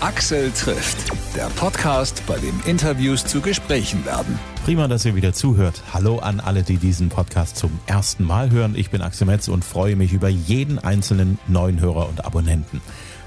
Axel 0.00 0.52
trifft, 0.52 0.96
der 1.34 1.46
Podcast, 1.56 2.22
bei 2.28 2.38
dem 2.38 2.60
Interviews 2.66 3.26
zu 3.26 3.40
Gesprächen 3.40 4.04
werden. 4.06 4.38
Prima, 4.64 4.86
dass 4.86 5.04
ihr 5.04 5.16
wieder 5.16 5.32
zuhört. 5.32 5.82
Hallo 5.92 6.20
an 6.20 6.38
alle, 6.38 6.62
die 6.62 6.76
diesen 6.76 7.08
Podcast 7.08 7.56
zum 7.56 7.80
ersten 7.86 8.22
Mal 8.22 8.52
hören. 8.52 8.76
Ich 8.76 8.90
bin 8.90 9.02
Axel 9.02 9.26
Metz 9.26 9.48
und 9.48 9.64
freue 9.64 9.96
mich 9.96 10.12
über 10.12 10.28
jeden 10.28 10.78
einzelnen 10.78 11.40
neuen 11.48 11.80
Hörer 11.80 12.08
und 12.08 12.24
Abonnenten. 12.24 12.80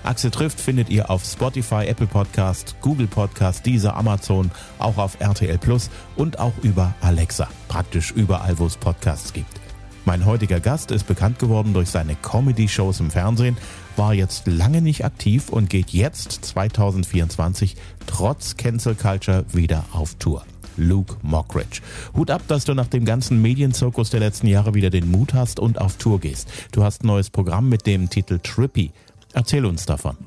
Axel 0.05 0.31
trifft 0.31 0.62
findet 0.62 0.89
ihr 0.89 1.10
auf 1.10 1.26
Spotify, 1.26 1.88
Apple 1.88 2.07
Podcast, 2.07 2.78
Google 2.79 3.08
Podcast, 3.08 3.65
Deezer, 3.65 3.97
Amazon, 3.97 4.49
auch 4.79 4.97
auf 4.97 5.19
RTL 5.19 5.58
Plus 5.58 5.90
und 6.15 6.40
auch 6.40 6.58
über 6.62 6.96
Alexa. 7.01 7.49
Praktisch 7.67 8.12
überall, 8.12 8.58
wo 8.60 8.65
es 8.65 8.78
Podcasts 8.78 9.33
gibt. 9.33 9.60
Mein 10.06 10.26
heutiger 10.26 10.60
Gast 10.60 10.90
ist 10.90 11.06
bekannt 11.06 11.38
geworden 11.38 11.74
durch 11.74 11.90
seine 11.90 12.15
Comedy-Shows 12.15 13.01
im 13.01 13.12
Fernsehen, 13.12 13.56
war 13.97 14.13
jetzt 14.13 14.47
lange 14.47 14.81
nicht 14.81 15.05
aktiv 15.05 15.49
und 15.49 15.69
geht 15.69 15.92
jetzt 15.92 16.31
2024 16.45 17.75
trotz 18.07 18.57
Cancel 18.57 18.95
Culture 18.95 19.45
wieder 19.52 19.85
auf 19.93 20.16
Tour. 20.16 20.43
Luke 20.77 21.16
Mockridge. 21.21 21.81
Hut 22.16 22.31
ab, 22.31 22.41
dass 22.47 22.66
du 22.66 22.73
nach 22.73 22.88
dem 22.88 23.05
ganzen 23.05 23.41
Medienzirkus 23.41 24.09
der 24.09 24.19
letzten 24.19 24.47
Jahre 24.47 24.73
wieder 24.73 24.89
den 24.89 25.11
Mut 25.11 25.33
hast 25.33 25.59
und 25.59 25.80
auf 25.80 25.97
Tour 25.97 26.19
gehst. 26.19 26.49
Du 26.71 26.83
hast 26.83 27.03
ein 27.03 27.07
neues 27.07 27.30
Programm 27.30 27.69
mit 27.69 27.85
dem 27.85 28.09
Titel 28.09 28.39
Trippy. 28.39 28.91
Erzähl 29.33 29.66
uns 29.66 29.85
davon. 29.85 30.17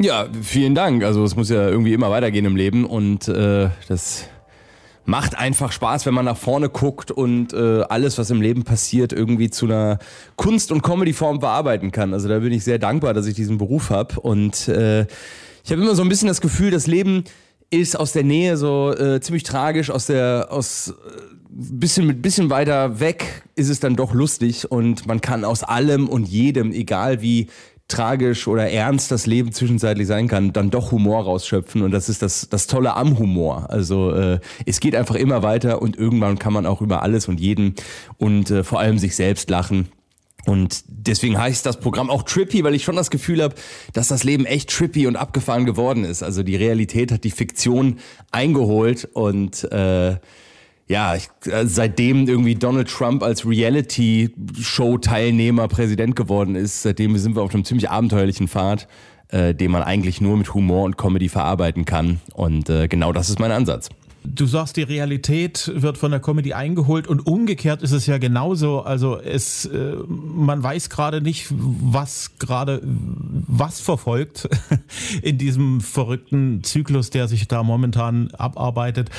Ja, 0.00 0.26
vielen 0.42 0.74
Dank. 0.74 1.02
Also 1.02 1.24
es 1.24 1.34
muss 1.34 1.48
ja 1.48 1.68
irgendwie 1.68 1.92
immer 1.92 2.10
weitergehen 2.10 2.44
im 2.44 2.56
Leben 2.56 2.84
und 2.84 3.26
äh, 3.28 3.70
das 3.88 4.26
macht 5.08 5.38
einfach 5.38 5.72
Spaß, 5.72 6.04
wenn 6.04 6.12
man 6.12 6.26
nach 6.26 6.36
vorne 6.36 6.68
guckt 6.68 7.10
und 7.10 7.54
äh, 7.54 7.80
alles, 7.88 8.18
was 8.18 8.28
im 8.28 8.42
Leben 8.42 8.64
passiert, 8.64 9.14
irgendwie 9.14 9.48
zu 9.48 9.64
einer 9.64 9.98
Kunst- 10.36 10.70
und 10.70 10.82
Comedy-Form 10.82 11.38
bearbeiten 11.38 11.92
kann. 11.92 12.12
Also 12.12 12.28
da 12.28 12.38
bin 12.40 12.52
ich 12.52 12.62
sehr 12.62 12.78
dankbar, 12.78 13.14
dass 13.14 13.24
ich 13.24 13.34
diesen 13.34 13.56
Beruf 13.56 13.88
habe. 13.88 14.20
Und 14.20 14.68
äh, 14.68 15.06
ich 15.64 15.72
habe 15.72 15.80
immer 15.80 15.94
so 15.94 16.02
ein 16.02 16.10
bisschen 16.10 16.28
das 16.28 16.42
Gefühl, 16.42 16.70
das 16.70 16.86
Leben 16.86 17.24
ist 17.70 17.98
aus 17.98 18.12
der 18.12 18.22
Nähe 18.22 18.58
so 18.58 18.94
äh, 18.94 19.18
ziemlich 19.22 19.44
tragisch, 19.44 19.90
aus 19.90 20.04
der, 20.04 20.48
aus 20.50 20.88
äh, 20.88 20.92
bisschen 21.48 22.06
mit 22.06 22.20
bisschen 22.20 22.50
weiter 22.50 23.00
weg 23.00 23.44
ist 23.56 23.70
es 23.70 23.80
dann 23.80 23.96
doch 23.96 24.12
lustig 24.12 24.70
und 24.70 25.06
man 25.06 25.22
kann 25.22 25.46
aus 25.46 25.64
allem 25.64 26.06
und 26.06 26.28
jedem, 26.28 26.70
egal 26.70 27.22
wie 27.22 27.48
tragisch 27.88 28.46
oder 28.46 28.70
ernst 28.70 29.10
das 29.10 29.26
Leben 29.26 29.50
zwischenzeitlich 29.52 30.06
sein 30.06 30.28
kann, 30.28 30.52
dann 30.52 30.70
doch 30.70 30.92
Humor 30.92 31.24
rausschöpfen. 31.24 31.82
Und 31.82 31.90
das 31.90 32.08
ist 32.08 32.22
das, 32.22 32.48
das 32.50 32.66
Tolle 32.66 32.94
am 32.94 33.18
Humor. 33.18 33.70
Also 33.70 34.12
äh, 34.12 34.40
es 34.66 34.80
geht 34.80 34.94
einfach 34.94 35.14
immer 35.14 35.42
weiter 35.42 35.80
und 35.80 35.96
irgendwann 35.96 36.38
kann 36.38 36.52
man 36.52 36.66
auch 36.66 36.82
über 36.82 37.02
alles 37.02 37.28
und 37.28 37.40
jeden 37.40 37.74
und 38.18 38.50
äh, 38.50 38.62
vor 38.62 38.78
allem 38.78 38.98
sich 38.98 39.16
selbst 39.16 39.48
lachen. 39.48 39.88
Und 40.46 40.84
deswegen 40.86 41.38
heißt 41.38 41.66
das 41.66 41.80
Programm 41.80 42.10
auch 42.10 42.22
Trippy, 42.22 42.64
weil 42.64 42.74
ich 42.74 42.84
schon 42.84 42.96
das 42.96 43.10
Gefühl 43.10 43.42
habe, 43.42 43.54
dass 43.92 44.08
das 44.08 44.24
Leben 44.24 44.46
echt 44.46 44.70
trippy 44.70 45.06
und 45.06 45.16
abgefahren 45.16 45.66
geworden 45.66 46.04
ist. 46.04 46.22
Also 46.22 46.42
die 46.42 46.56
Realität 46.56 47.12
hat 47.12 47.24
die 47.24 47.30
Fiktion 47.30 47.98
eingeholt 48.30 49.08
und 49.12 49.64
äh, 49.72 50.16
ja, 50.88 51.14
ich, 51.14 51.28
äh, 51.46 51.66
seitdem 51.66 52.26
irgendwie 52.26 52.54
Donald 52.54 52.88
Trump 52.88 53.22
als 53.22 53.46
Reality-Show-Teilnehmer 53.46 55.68
Präsident 55.68 56.16
geworden 56.16 56.56
ist, 56.56 56.82
seitdem 56.82 57.18
sind 57.18 57.36
wir 57.36 57.42
auf 57.42 57.52
einem 57.54 57.64
ziemlich 57.64 57.90
abenteuerlichen 57.90 58.48
Pfad, 58.48 58.88
äh, 59.28 59.54
den 59.54 59.70
man 59.70 59.82
eigentlich 59.82 60.22
nur 60.22 60.38
mit 60.38 60.54
Humor 60.54 60.84
und 60.84 60.96
Comedy 60.96 61.28
verarbeiten 61.28 61.84
kann. 61.84 62.22
Und 62.32 62.70
äh, 62.70 62.88
genau 62.88 63.12
das 63.12 63.28
ist 63.28 63.38
mein 63.38 63.52
Ansatz. 63.52 63.90
Du 64.24 64.46
sagst, 64.46 64.76
die 64.76 64.82
Realität 64.82 65.70
wird 65.74 65.96
von 65.96 66.10
der 66.10 66.20
Comedy 66.20 66.52
eingeholt 66.52 67.06
und 67.06 67.26
umgekehrt 67.26 67.82
ist 67.82 67.92
es 67.92 68.06
ja 68.06 68.18
genauso. 68.18 68.80
Also 68.80 69.18
es, 69.18 69.64
äh, 69.66 69.94
man 70.08 70.62
weiß 70.62 70.90
gerade 70.90 71.20
nicht, 71.20 71.46
was 71.50 72.32
gerade 72.38 72.80
was 72.82 73.80
verfolgt 73.80 74.48
in 75.22 75.38
diesem 75.38 75.80
verrückten 75.80 76.64
Zyklus, 76.64 77.10
der 77.10 77.28
sich 77.28 77.46
da 77.46 77.62
momentan 77.62 78.30
abarbeitet. 78.32 79.10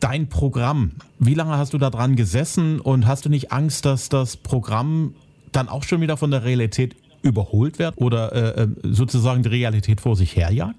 Dein 0.00 0.28
Programm, 0.28 0.92
wie 1.18 1.34
lange 1.34 1.58
hast 1.58 1.74
du 1.74 1.78
da 1.78 1.90
dran 1.90 2.16
gesessen 2.16 2.80
und 2.80 3.06
hast 3.06 3.26
du 3.26 3.28
nicht 3.28 3.52
Angst, 3.52 3.84
dass 3.84 4.08
das 4.08 4.38
Programm 4.38 5.14
dann 5.52 5.68
auch 5.68 5.82
schon 5.82 6.00
wieder 6.00 6.16
von 6.16 6.30
der 6.30 6.42
Realität 6.42 6.96
überholt 7.22 7.78
wird 7.78 7.98
oder 7.98 8.32
äh, 8.32 8.62
äh 8.62 8.68
sozusagen 8.82 9.42
die 9.42 9.50
Realität 9.50 10.00
vor 10.00 10.16
sich 10.16 10.36
herjagt? 10.36 10.76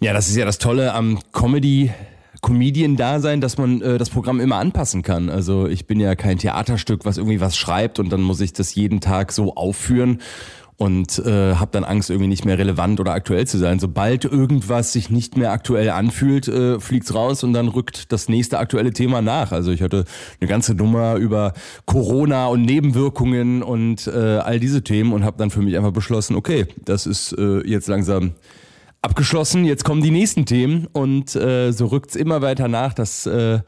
Ja, 0.00 0.12
das 0.12 0.28
ist 0.28 0.36
ja 0.36 0.44
das 0.44 0.58
Tolle 0.58 0.94
am 0.94 1.18
Comedy 1.32 1.90
Comedian-Dasein, 2.40 3.40
dass 3.40 3.58
man 3.58 3.82
äh, 3.82 3.98
das 3.98 4.10
Programm 4.10 4.38
immer 4.38 4.56
anpassen 4.56 5.02
kann. 5.02 5.28
Also 5.28 5.66
ich 5.66 5.86
bin 5.86 5.98
ja 5.98 6.14
kein 6.14 6.38
Theaterstück, 6.38 7.04
was 7.04 7.18
irgendwie 7.18 7.40
was 7.40 7.56
schreibt 7.56 7.98
und 7.98 8.10
dann 8.10 8.20
muss 8.20 8.40
ich 8.40 8.52
das 8.52 8.74
jeden 8.76 9.00
Tag 9.00 9.32
so 9.32 9.54
aufführen 9.56 10.20
und 10.78 11.18
äh, 11.18 11.56
habe 11.56 11.72
dann 11.72 11.82
Angst, 11.82 12.08
irgendwie 12.08 12.28
nicht 12.28 12.44
mehr 12.44 12.56
relevant 12.56 13.00
oder 13.00 13.12
aktuell 13.12 13.48
zu 13.48 13.58
sein. 13.58 13.80
Sobald 13.80 14.24
irgendwas 14.24 14.92
sich 14.92 15.10
nicht 15.10 15.36
mehr 15.36 15.50
aktuell 15.50 15.90
anfühlt, 15.90 16.46
äh, 16.46 16.78
fliegt's 16.78 17.12
raus 17.12 17.42
und 17.42 17.52
dann 17.52 17.66
rückt 17.66 18.12
das 18.12 18.28
nächste 18.28 18.60
aktuelle 18.60 18.92
Thema 18.92 19.20
nach. 19.20 19.50
Also 19.50 19.72
ich 19.72 19.82
hatte 19.82 20.04
eine 20.40 20.48
ganze 20.48 20.76
Nummer 20.76 21.16
über 21.16 21.52
Corona 21.84 22.46
und 22.46 22.62
Nebenwirkungen 22.62 23.64
und 23.64 24.06
äh, 24.06 24.38
all 24.38 24.60
diese 24.60 24.84
Themen 24.84 25.12
und 25.12 25.24
habe 25.24 25.36
dann 25.36 25.50
für 25.50 25.62
mich 25.62 25.76
einfach 25.76 25.92
beschlossen, 25.92 26.36
okay, 26.36 26.66
das 26.84 27.06
ist 27.06 27.32
äh, 27.32 27.66
jetzt 27.66 27.88
langsam 27.88 28.34
abgeschlossen, 29.02 29.64
jetzt 29.64 29.84
kommen 29.84 30.00
die 30.00 30.12
nächsten 30.12 30.46
Themen 30.46 30.86
und 30.92 31.34
äh, 31.34 31.72
so 31.72 31.86
rückt's 31.86 32.14
immer 32.14 32.40
weiter 32.40 32.68
nach, 32.68 32.94
dass 32.94 33.26
äh, 33.26 33.58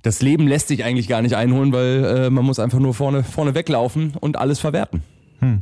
das 0.00 0.22
Leben 0.22 0.48
lässt 0.48 0.68
sich 0.68 0.84
eigentlich 0.84 1.06
gar 1.06 1.20
nicht 1.20 1.36
einholen, 1.36 1.74
weil 1.74 2.04
äh, 2.04 2.30
man 2.30 2.46
muss 2.46 2.58
einfach 2.58 2.78
nur 2.78 2.94
vorne, 2.94 3.24
vorne 3.24 3.54
weglaufen 3.54 4.14
und 4.18 4.38
alles 4.38 4.58
verwerten. 4.58 5.02
Hm. 5.40 5.60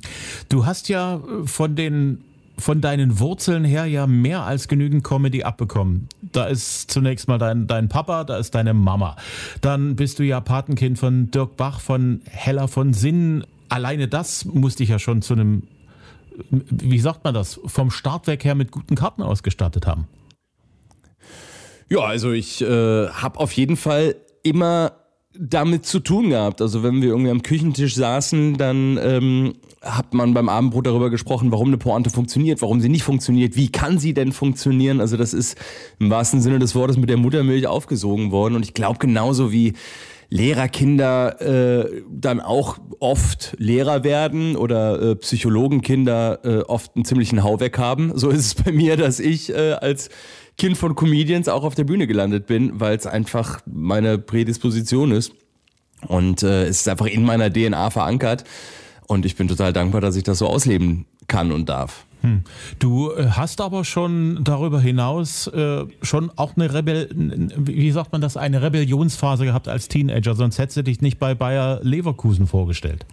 Du 0.48 0.66
hast 0.66 0.88
ja 0.88 1.16
äh, 1.16 1.46
von 1.46 1.76
den 1.76 2.24
von 2.56 2.80
deinen 2.80 3.20
Wurzeln 3.20 3.64
her 3.64 3.86
ja 3.86 4.08
mehr 4.08 4.42
als 4.42 4.66
genügend 4.66 5.04
Comedy 5.04 5.44
abbekommen. 5.44 6.08
Da 6.32 6.46
ist 6.46 6.90
zunächst 6.90 7.28
mal 7.28 7.38
dein, 7.38 7.68
dein 7.68 7.88
Papa, 7.88 8.24
da 8.24 8.36
ist 8.36 8.56
deine 8.56 8.74
Mama. 8.74 9.14
Dann 9.60 9.94
bist 9.94 10.18
du 10.18 10.24
ja 10.24 10.40
Patenkind 10.40 10.98
von 10.98 11.30
Dirk 11.30 11.56
Bach, 11.56 11.78
von 11.78 12.20
Hella 12.28 12.66
von 12.66 12.94
Sinnen. 12.94 13.44
Alleine 13.68 14.08
das 14.08 14.44
musste 14.44 14.82
ich 14.82 14.88
ja 14.88 14.98
schon 14.98 15.22
zu 15.22 15.34
einem 15.34 15.62
wie 16.50 16.98
sagt 16.98 17.24
man 17.24 17.34
das, 17.34 17.60
vom 17.66 17.90
Start 17.90 18.26
weg 18.26 18.44
her 18.44 18.54
mit 18.54 18.70
guten 18.70 18.94
Karten 18.94 19.22
ausgestattet 19.22 19.86
haben? 19.86 20.06
Ja, 21.88 22.00
also 22.00 22.32
ich 22.32 22.60
äh, 22.62 23.08
habe 23.08 23.40
auf 23.40 23.52
jeden 23.52 23.76
Fall 23.76 24.16
immer 24.42 24.92
damit 25.38 25.86
zu 25.86 26.00
tun 26.00 26.30
gehabt. 26.30 26.60
Also 26.60 26.82
wenn 26.82 27.00
wir 27.00 27.10
irgendwie 27.10 27.30
am 27.30 27.42
Küchentisch 27.42 27.94
saßen, 27.94 28.56
dann 28.56 28.98
ähm, 29.00 29.54
hat 29.82 30.12
man 30.12 30.34
beim 30.34 30.48
Abendbrot 30.48 30.86
darüber 30.86 31.10
gesprochen, 31.10 31.52
warum 31.52 31.68
eine 31.68 31.78
Pointe 31.78 32.10
funktioniert, 32.10 32.60
warum 32.62 32.80
sie 32.80 32.88
nicht 32.88 33.04
funktioniert, 33.04 33.56
wie 33.56 33.70
kann 33.70 33.98
sie 33.98 34.14
denn 34.14 34.32
funktionieren. 34.32 35.00
Also 35.00 35.16
das 35.16 35.32
ist 35.32 35.56
im 36.00 36.10
wahrsten 36.10 36.40
Sinne 36.40 36.58
des 36.58 36.74
Wortes 36.74 36.96
mit 36.96 37.08
der 37.08 37.16
Muttermilch 37.16 37.66
aufgesogen 37.66 38.32
worden. 38.32 38.56
Und 38.56 38.64
ich 38.64 38.74
glaube 38.74 38.98
genauso 38.98 39.52
wie 39.52 39.74
Lehrerkinder 40.30 41.40
äh, 41.40 42.02
dann 42.10 42.40
auch 42.40 42.78
oft 43.00 43.54
Lehrer 43.58 44.04
werden 44.04 44.56
oder 44.56 45.00
äh, 45.00 45.16
Psychologenkinder 45.16 46.40
äh, 46.44 46.58
oft 46.62 46.96
einen 46.96 47.04
ziemlichen 47.04 47.42
Hau 47.42 47.60
weg 47.60 47.78
haben. 47.78 48.12
So 48.14 48.28
ist 48.28 48.44
es 48.44 48.54
bei 48.54 48.72
mir, 48.72 48.96
dass 48.96 49.20
ich 49.20 49.50
äh, 49.50 49.72
als 49.72 50.10
Kind 50.58 50.76
von 50.76 50.96
Comedians 50.96 51.48
auch 51.48 51.62
auf 51.62 51.76
der 51.76 51.84
Bühne 51.84 52.06
gelandet 52.06 52.46
bin, 52.46 52.80
weil 52.80 52.96
es 52.96 53.06
einfach 53.06 53.60
meine 53.64 54.18
Prädisposition 54.18 55.12
ist. 55.12 55.32
Und 56.06 56.42
äh, 56.42 56.64
es 56.64 56.80
ist 56.80 56.88
einfach 56.88 57.06
in 57.06 57.24
meiner 57.24 57.52
DNA 57.52 57.90
verankert. 57.90 58.44
Und 59.06 59.24
ich 59.24 59.36
bin 59.36 59.48
total 59.48 59.72
dankbar, 59.72 60.00
dass 60.00 60.16
ich 60.16 60.24
das 60.24 60.38
so 60.38 60.48
ausleben 60.48 61.06
kann 61.28 61.52
und 61.52 61.68
darf. 61.68 62.04
Hm. 62.22 62.42
Du 62.78 63.12
äh, 63.12 63.28
hast 63.30 63.60
aber 63.60 63.84
schon 63.84 64.42
darüber 64.42 64.80
hinaus 64.80 65.46
äh, 65.46 65.84
schon 66.02 66.30
auch 66.36 66.56
eine 66.56 66.74
Rebell, 66.74 67.08
wie 67.14 67.90
sagt 67.92 68.12
man 68.12 68.20
das, 68.20 68.36
eine 68.36 68.60
Rebellionsphase 68.60 69.44
gehabt 69.44 69.68
als 69.68 69.88
Teenager, 69.88 70.34
sonst 70.34 70.58
hättest 70.58 70.78
du 70.78 70.82
dich 70.82 71.00
nicht 71.00 71.18
bei 71.18 71.34
Bayer 71.34 71.78
Leverkusen 71.82 72.46
vorgestellt. 72.48 73.06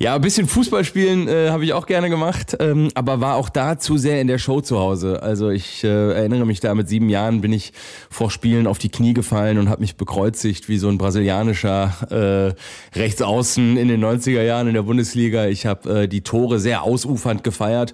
Ja, 0.00 0.14
ein 0.14 0.20
bisschen 0.20 0.46
Fußball 0.46 0.84
spielen 0.84 1.28
äh, 1.28 1.50
habe 1.50 1.64
ich 1.64 1.72
auch 1.72 1.86
gerne 1.86 2.10
gemacht, 2.10 2.56
ähm, 2.60 2.88
aber 2.94 3.20
war 3.20 3.36
auch 3.36 3.48
da 3.48 3.78
zu 3.78 3.96
sehr 3.96 4.20
in 4.20 4.26
der 4.26 4.38
Show 4.38 4.60
zu 4.60 4.78
Hause. 4.78 5.22
Also 5.22 5.50
ich 5.50 5.82
äh, 5.82 6.12
erinnere 6.12 6.46
mich 6.46 6.60
da, 6.60 6.74
mit 6.74 6.88
sieben 6.88 7.08
Jahren 7.08 7.40
bin 7.40 7.52
ich 7.52 7.72
vor 8.10 8.30
Spielen 8.30 8.66
auf 8.66 8.78
die 8.78 8.90
Knie 8.90 9.14
gefallen 9.14 9.58
und 9.58 9.68
habe 9.68 9.80
mich 9.80 9.96
bekreuzigt 9.96 10.68
wie 10.68 10.78
so 10.78 10.88
ein 10.88 10.98
brasilianischer 10.98 12.54
äh, 12.94 12.98
Rechtsaußen 12.98 13.76
in 13.76 13.88
den 13.88 14.04
90er 14.04 14.42
Jahren 14.42 14.68
in 14.68 14.74
der 14.74 14.82
Bundesliga. 14.82 15.46
Ich 15.46 15.66
habe 15.66 16.02
äh, 16.02 16.08
die 16.08 16.20
Tore 16.20 16.58
sehr 16.60 16.82
ausufernd 16.82 17.42
gefeiert 17.42 17.92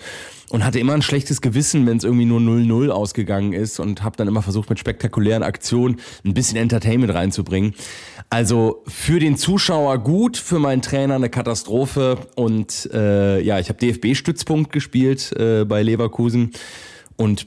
und 0.50 0.64
hatte 0.64 0.79
immer 0.79 0.94
ein 0.94 1.02
schlechtes 1.02 1.41
Gewissen, 1.41 1.87
wenn 1.87 1.96
es 1.96 2.05
irgendwie 2.05 2.26
nur 2.26 2.41
0-0 2.41 2.91
ausgegangen 2.91 3.52
ist 3.52 3.81
und 3.81 4.02
habe 4.02 4.17
dann 4.17 4.29
immer 4.29 4.43
versucht, 4.43 4.69
mit 4.70 4.79
spektakulären 4.79 5.43
Aktionen 5.43 6.00
ein 6.25 6.35
bisschen 6.35 6.56
Entertainment 6.56 7.14
reinzubringen. 7.14 7.75
Also 8.31 8.82
für 8.87 9.19
den 9.19 9.37
Zuschauer 9.37 9.99
gut, 9.99 10.37
für 10.37 10.58
meinen 10.58 10.82
Trainer 10.82 11.14
eine 11.14 11.31
Katastrophe 11.31 12.19
und 12.35 12.88
äh, 12.93 13.41
ja, 13.41 13.58
ich 13.58 13.69
habe 13.69 13.79
DFB-Stützpunkt 13.79 14.73
gespielt 14.73 15.32
äh, 15.32 15.64
bei 15.64 15.82
Leverkusen 15.82 16.50
und 17.17 17.46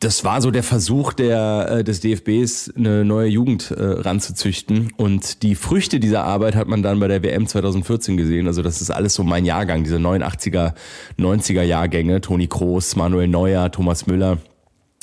das 0.00 0.24
war 0.24 0.40
so 0.40 0.50
der 0.50 0.62
Versuch 0.62 1.12
der, 1.12 1.68
äh, 1.70 1.84
des 1.84 2.00
DFBs, 2.00 2.72
eine 2.76 3.04
neue 3.04 3.28
Jugend 3.28 3.70
äh, 3.70 3.82
ranzuzüchten. 3.82 4.92
Und 4.96 5.42
die 5.42 5.54
Früchte 5.54 6.00
dieser 6.00 6.24
Arbeit 6.24 6.54
hat 6.54 6.68
man 6.68 6.82
dann 6.82 7.00
bei 7.00 7.08
der 7.08 7.22
WM 7.22 7.46
2014 7.46 8.16
gesehen. 8.16 8.46
Also 8.46 8.62
das 8.62 8.80
ist 8.80 8.90
alles 8.90 9.14
so 9.14 9.22
mein 9.22 9.44
Jahrgang, 9.44 9.84
diese 9.84 9.96
89er, 9.96 10.74
90er 11.18 11.62
Jahrgänge. 11.62 12.20
Toni 12.20 12.46
Kroos, 12.46 12.96
Manuel 12.96 13.28
Neuer, 13.28 13.70
Thomas 13.70 14.06
Müller 14.06 14.38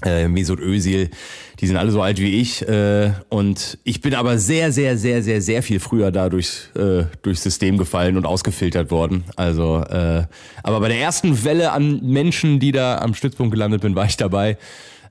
äh, 0.03 0.27
Mesut 0.27 0.59
Özil, 0.59 1.09
die 1.59 1.67
sind 1.67 1.77
alle 1.77 1.91
so 1.91 2.01
alt 2.01 2.19
wie 2.19 2.41
ich 2.41 2.67
äh, 2.67 3.13
und 3.29 3.77
ich 3.83 4.01
bin 4.01 4.13
aber 4.13 4.37
sehr, 4.37 4.71
sehr, 4.71 4.97
sehr, 4.97 5.23
sehr, 5.23 5.41
sehr 5.41 5.63
viel 5.63 5.79
früher 5.79 6.11
da 6.11 6.29
durchs, 6.29 6.69
äh, 6.75 7.05
durchs 7.21 7.43
System 7.43 7.77
gefallen 7.77 8.17
und 8.17 8.25
ausgefiltert 8.25 8.91
worden. 8.91 9.23
Also, 9.37 9.77
äh, 9.77 10.25
aber 10.63 10.79
bei 10.81 10.89
der 10.89 10.99
ersten 10.99 11.43
Welle 11.45 11.71
an 11.71 12.01
Menschen, 12.03 12.59
die 12.59 12.71
da 12.71 12.97
am 12.97 13.13
Stützpunkt 13.13 13.53
gelandet 13.53 13.81
bin, 13.81 13.95
war 13.95 14.05
ich 14.05 14.17
dabei. 14.17 14.57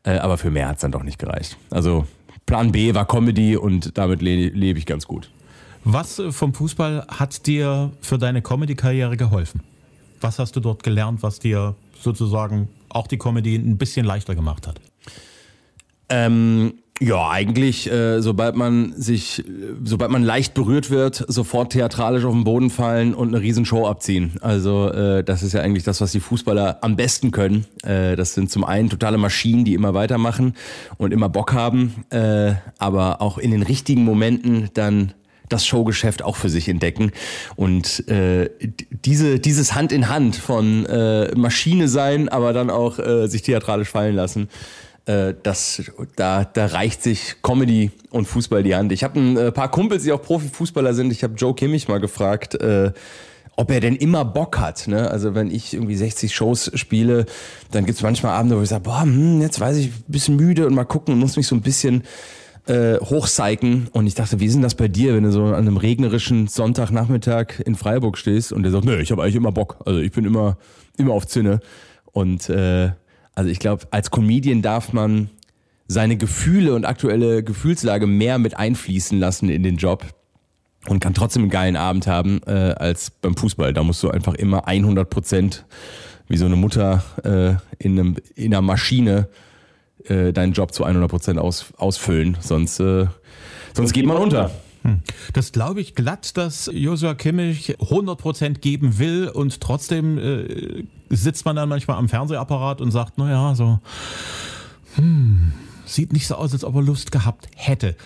Äh, 0.05 0.19
aber 0.19 0.37
für 0.37 0.51
mehr 0.51 0.69
hat's 0.69 0.83
dann 0.83 0.93
doch 0.93 1.03
nicht 1.03 1.19
gereicht. 1.19 1.57
Also 1.71 2.07
Plan 2.47 2.73
B 2.73 2.95
war 2.95 3.07
Comedy 3.07 3.57
und 3.57 3.97
damit 3.97 4.21
le 4.21 4.49
lebe 4.49 4.79
ich 4.79 4.87
ganz 4.87 5.07
gut. 5.07 5.31
Was 5.85 6.23
vom 6.31 6.55
Fußball 6.55 7.07
hat 7.09 7.47
dir 7.47 7.93
für 8.01 8.19
deine 8.19 8.43
Comedy-Karriere 8.43 9.17
geholfen? 9.17 9.61
Was 10.21 10.39
hast 10.39 10.57
du 10.57 10.61
dort 10.61 10.83
gelernt, 10.83 11.23
was 11.23 11.39
dir 11.39 11.75
sozusagen 12.01 12.69
auch 12.95 13.07
die 13.07 13.19
Comedy 13.19 13.57
ein 13.57 13.79
bisschen 13.79 14.07
leichter 14.07 14.35
gemacht 14.35 14.67
hat? 14.67 14.81
Ähm, 16.09 16.75
ja, 17.01 17.29
eigentlich, 17.29 17.91
äh, 17.91 18.21
sobald 18.21 18.55
man 18.55 18.95
sich, 18.97 19.43
sobald 19.83 20.13
man 20.13 20.23
leicht 20.23 20.55
berührt 20.55 20.91
wird, 20.91 21.25
sofort 21.27 21.73
theatralisch 21.73 22.25
auf 22.25 22.33
den 22.33 22.45
Boden 22.45 22.71
fallen 22.71 23.15
und 23.15 23.29
eine 23.29 23.41
Riesenshow 23.41 23.89
abziehen. 23.89 24.35
Also 24.41 24.91
äh, 24.91 25.25
das 25.25 25.43
ist 25.43 25.55
ja 25.55 25.61
eigentlich 25.61 25.83
das, 25.83 26.01
was 26.01 26.13
die 26.13 26.21
Fußballer 26.21 26.79
am 26.83 26.95
besten 26.95 27.33
können. 27.33 27.67
Äh, 27.83 28.15
das 28.15 28.35
sind 28.35 28.49
zum 28.49 28.63
einen 28.63 28.91
totale 28.91 29.19
Maschinen, 29.19 29.65
die 29.65 29.75
immer 29.75 29.93
weitermachen 29.93 30.55
und 30.97 31.13
immer 31.13 31.29
Bock 31.29 31.53
haben, 31.53 32.05
äh, 32.11 32.55
aber 32.79 33.21
auch 33.21 33.39
in 33.39 33.51
den 33.51 33.63
richtigen 33.63 34.05
Momenten 34.05 34.71
dann 34.75 35.15
das 35.49 35.67
Showgeschäft 35.67 36.23
auch 36.23 36.37
für 36.37 36.49
sich 36.49 36.69
entdecken. 36.69 37.13
Und 37.57 38.09
äh, 38.09 38.51
diese, 39.05 39.39
dieses 39.39 39.75
Hand 39.75 39.93
in 39.93 40.09
Hand 40.09 40.37
von 40.37 40.87
äh, 40.87 41.35
Maschine 41.37 41.89
sein, 41.89 42.29
aber 42.29 42.53
dann 42.53 42.71
auch 42.71 42.99
äh, 42.99 43.27
sich 43.27 43.43
theatralisch 43.43 43.89
fallen 43.89 44.15
lassen, 44.15 44.49
äh, 45.07 45.35
das, 45.43 45.83
da, 46.17 46.45
da 46.45 46.67
reicht 46.67 47.03
sich 47.03 47.37
Comedy 47.43 47.91
und 48.11 48.27
Fußball 48.27 48.63
die 48.63 48.75
Hand. 48.75 48.93
Ich 48.93 49.05
habe 49.05 49.21
ein 49.21 49.37
äh, 49.37 49.53
paar 49.53 49.71
Kumpels, 49.71 50.05
die 50.05 50.13
auch 50.13 50.23
Profifußballer 50.23 50.95
sind. 50.95 51.13
Ich 51.13 51.23
habe 51.23 51.35
Joe 51.35 51.55
Kimmich 51.55 51.89
mal 51.89 52.01
gefragt, 52.01 52.55
äh, 52.55 52.93
ob 53.57 53.71
er 53.71 53.81
denn 53.81 53.97
immer 53.97 54.25
Bock 54.25 54.59
hat. 54.59 54.89
Ne? 54.89 55.11
Also 55.11 55.35
wenn 55.35 55.51
ich 55.51 55.75
irgendwie 55.75 55.95
60 55.95 56.35
Shows 56.35 56.71
spiele, 56.75 57.27
dann 57.71 57.85
gibt's 57.85 58.03
manchmal 58.03 58.33
Abende, 58.33 58.59
wo 58.59 58.63
ich 58.63 58.69
sage, 58.69 58.83
boah, 58.83 59.03
hm, 59.03 59.41
jetzt 59.41 59.61
weiß 59.61 59.77
ich, 59.77 59.93
bisschen 60.09 60.37
müde 60.37 60.67
und 60.67 60.75
mal 60.75 60.85
gucken 60.85 61.15
und 61.15 61.21
muss 61.21 61.37
mich 61.37 61.47
so 61.47 61.55
ein 61.55 61.63
bisschen 61.63 62.03
äh, 62.67 62.99
hochseiken. 62.99 63.89
Und 63.93 64.07
ich 64.07 64.15
dachte, 64.15 64.41
wie 64.41 64.47
ist 64.47 64.55
denn 64.55 64.63
das 64.63 64.75
bei 64.75 64.89
dir, 64.89 65.15
wenn 65.15 65.25
du 65.25 65.33
so 65.33 65.45
an 65.45 65.55
einem 65.55 65.77
regnerischen 65.77 66.47
Sonntagnachmittag 66.47 67.61
in 67.65 67.75
Freiburg 67.75 68.19
stehst 68.19 68.53
und 68.53 68.63
der 68.63 68.73
sagt, 68.73 68.85
nö, 68.85 68.99
ich 69.01 69.11
habe 69.11 69.23
eigentlich 69.23 69.37
immer 69.37 69.53
Bock. 69.53 69.77
Also 69.85 70.01
ich 70.01 70.13
bin 70.13 70.25
immer, 70.25 70.57
immer 70.97 71.13
auf 71.13 71.27
Zinne. 71.27 71.61
Und 72.13 72.49
äh, 72.49 72.91
also 73.35 73.51
ich 73.51 73.59
glaube, 73.59 73.87
als 73.91 74.11
Comedian 74.11 74.63
darf 74.63 74.93
man 74.93 75.31
seine 75.87 76.17
Gefühle 76.17 76.75
und 76.75 76.85
aktuelle 76.85 77.43
Gefühlslage 77.43 78.07
mehr 78.07 78.39
mit 78.39 78.57
einfließen 78.57 79.19
lassen 79.19 79.49
in 79.49 79.63
den 79.63 79.77
Job 79.77 80.07
und 80.87 81.01
kann 81.01 81.15
trotzdem 81.15 81.43
einen 81.43 81.51
geilen 81.51 81.77
Abend 81.77 82.07
haben 82.07 82.41
äh, 82.47 82.75
als 82.77 83.11
beim 83.11 83.37
Fußball. 83.37 83.73
Da 83.73 83.83
musst 83.83 84.03
du 84.03 84.11
einfach 84.11 84.35
immer 84.35 84.67
100 84.67 85.09
Prozent 85.09 85.67
wie 86.29 86.37
so 86.37 86.47
eine 86.47 86.57
Mutter 86.57 87.05
äh, 87.23 87.55
in, 87.79 87.99
einem, 87.99 88.17
in 88.35 88.55
einer 88.55 88.63
Maschine 88.63 89.29
äh, 90.05 90.33
deinen 90.33 90.53
Job 90.53 90.73
zu 90.73 90.85
100 90.85 91.11
Prozent 91.11 91.39
aus, 91.39 91.67
ausfüllen, 91.77 92.37
sonst, 92.41 92.81
äh, 92.81 93.07
sonst 93.75 93.93
geht 93.93 94.07
man 94.07 94.17
unter. 94.17 94.51
Hm. 94.83 95.01
Das 95.33 95.53
glaube 95.53 95.81
ich 95.81 95.95
glatt, 95.95 96.37
dass 96.37 96.71
Joshua 96.73 97.15
Kimmich 97.15 97.79
100% 97.79 98.59
geben 98.59 98.99
will 98.99 99.29
und 99.29 99.61
trotzdem 99.61 100.19
äh, 100.19 100.85
sitzt 101.09 101.47
man 101.47 101.57
dann 101.57 101.69
manchmal 101.71 101.97
am 101.97 102.09
Fernsehapparat 102.09 102.81
und 102.83 102.91
sagt, 102.91 103.17
naja, 103.17 103.55
so, 103.55 103.79
hm, 104.97 105.53
sieht 105.87 106.13
nicht 106.13 106.27
so 106.27 106.35
aus, 106.35 106.53
als 106.53 106.65
ob 106.65 106.75
er 106.75 106.83
Lust 106.83 107.13
gehabt 107.13 107.49
hätte. 107.57 107.97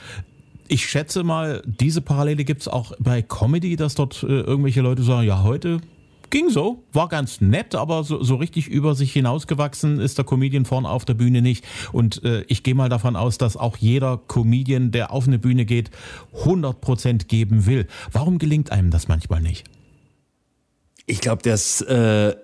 Ich 0.69 0.87
schätze 0.87 1.25
mal, 1.25 1.63
diese 1.67 2.01
Parallele 2.01 2.45
gibt 2.45 2.61
es 2.61 2.69
auch 2.69 2.93
bei 2.99 3.23
Comedy, 3.23 3.75
dass 3.75 3.95
dort 3.95 4.23
äh, 4.23 4.27
irgendwelche 4.27 4.83
Leute 4.83 5.03
sagen, 5.03 5.27
ja, 5.27 5.43
heute 5.43 5.81
ging 6.31 6.51
so, 6.51 6.85
war 6.93 7.09
ganz 7.09 7.41
nett, 7.41 7.75
aber 7.75 8.05
so, 8.05 8.23
so 8.23 8.37
richtig 8.37 8.69
über 8.69 8.95
sich 8.95 9.13
hinausgewachsen 9.13 10.01
ist 10.01 10.19
der 10.19 10.25
Comedian 10.25 10.65
vorne 10.65 10.89
auf 10.89 11.05
der 11.05 11.15
Bühne 11.15 11.43
nicht. 11.43 11.65
Und 11.93 12.23
äh, 12.25 12.45
ich 12.49 12.63
gehe 12.63 12.75
mal 12.75 12.89
davon 12.89 13.17
aus, 13.17 13.39
dass 13.39 13.57
auch 13.57 13.77
jeder 13.77 14.19
Comedian, 14.29 14.91
der 14.91 15.13
auf 15.13 15.27
eine 15.27 15.39
Bühne 15.39 15.65
geht, 15.65 15.91
100% 16.45 17.27
geben 17.27 17.67
will. 17.67 17.87
Warum 18.13 18.39
gelingt 18.39 18.73
einem 18.73 18.91
das 18.91 19.09
manchmal 19.09 19.41
nicht? 19.41 19.65
Ich 21.07 21.21
glaube, 21.21 21.43
das 21.43 21.81
äh, 21.83 22.35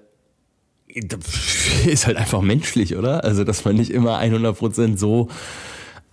ist 1.87 2.07
halt 2.07 2.17
einfach 2.17 2.41
menschlich, 2.41 2.97
oder? 2.97 3.25
Also, 3.25 3.45
dass 3.45 3.65
man 3.65 3.77
nicht 3.77 3.91
immer 3.91 4.19
100% 4.21 4.97
so 4.97 5.29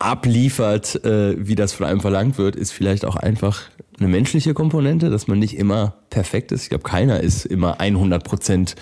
abliefert, 0.01 1.03
äh, 1.05 1.35
wie 1.37 1.55
das 1.55 1.73
von 1.73 1.85
einem 1.85 2.01
verlangt 2.01 2.37
wird, 2.37 2.55
ist 2.55 2.71
vielleicht 2.71 3.05
auch 3.05 3.15
einfach 3.15 3.63
eine 3.99 4.09
menschliche 4.09 4.53
Komponente, 4.53 5.09
dass 5.09 5.27
man 5.27 5.39
nicht 5.39 5.57
immer 5.57 5.93
perfekt 6.09 6.51
ist. 6.51 6.63
Ich 6.63 6.69
glaube, 6.69 6.83
keiner 6.83 7.19
ist 7.19 7.45
immer 7.45 7.79
100 7.79 8.23
Prozent 8.23 8.75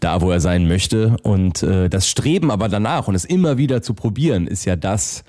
da, 0.00 0.20
wo 0.20 0.30
er 0.30 0.40
sein 0.40 0.66
möchte. 0.66 1.16
Und 1.22 1.62
äh, 1.62 1.88
das 1.88 2.08
Streben 2.08 2.50
aber 2.50 2.68
danach 2.68 3.06
und 3.08 3.14
es 3.14 3.24
immer 3.24 3.56
wieder 3.56 3.82
zu 3.82 3.94
probieren, 3.94 4.46
ist 4.46 4.64
ja 4.64 4.74
das, 4.74 5.24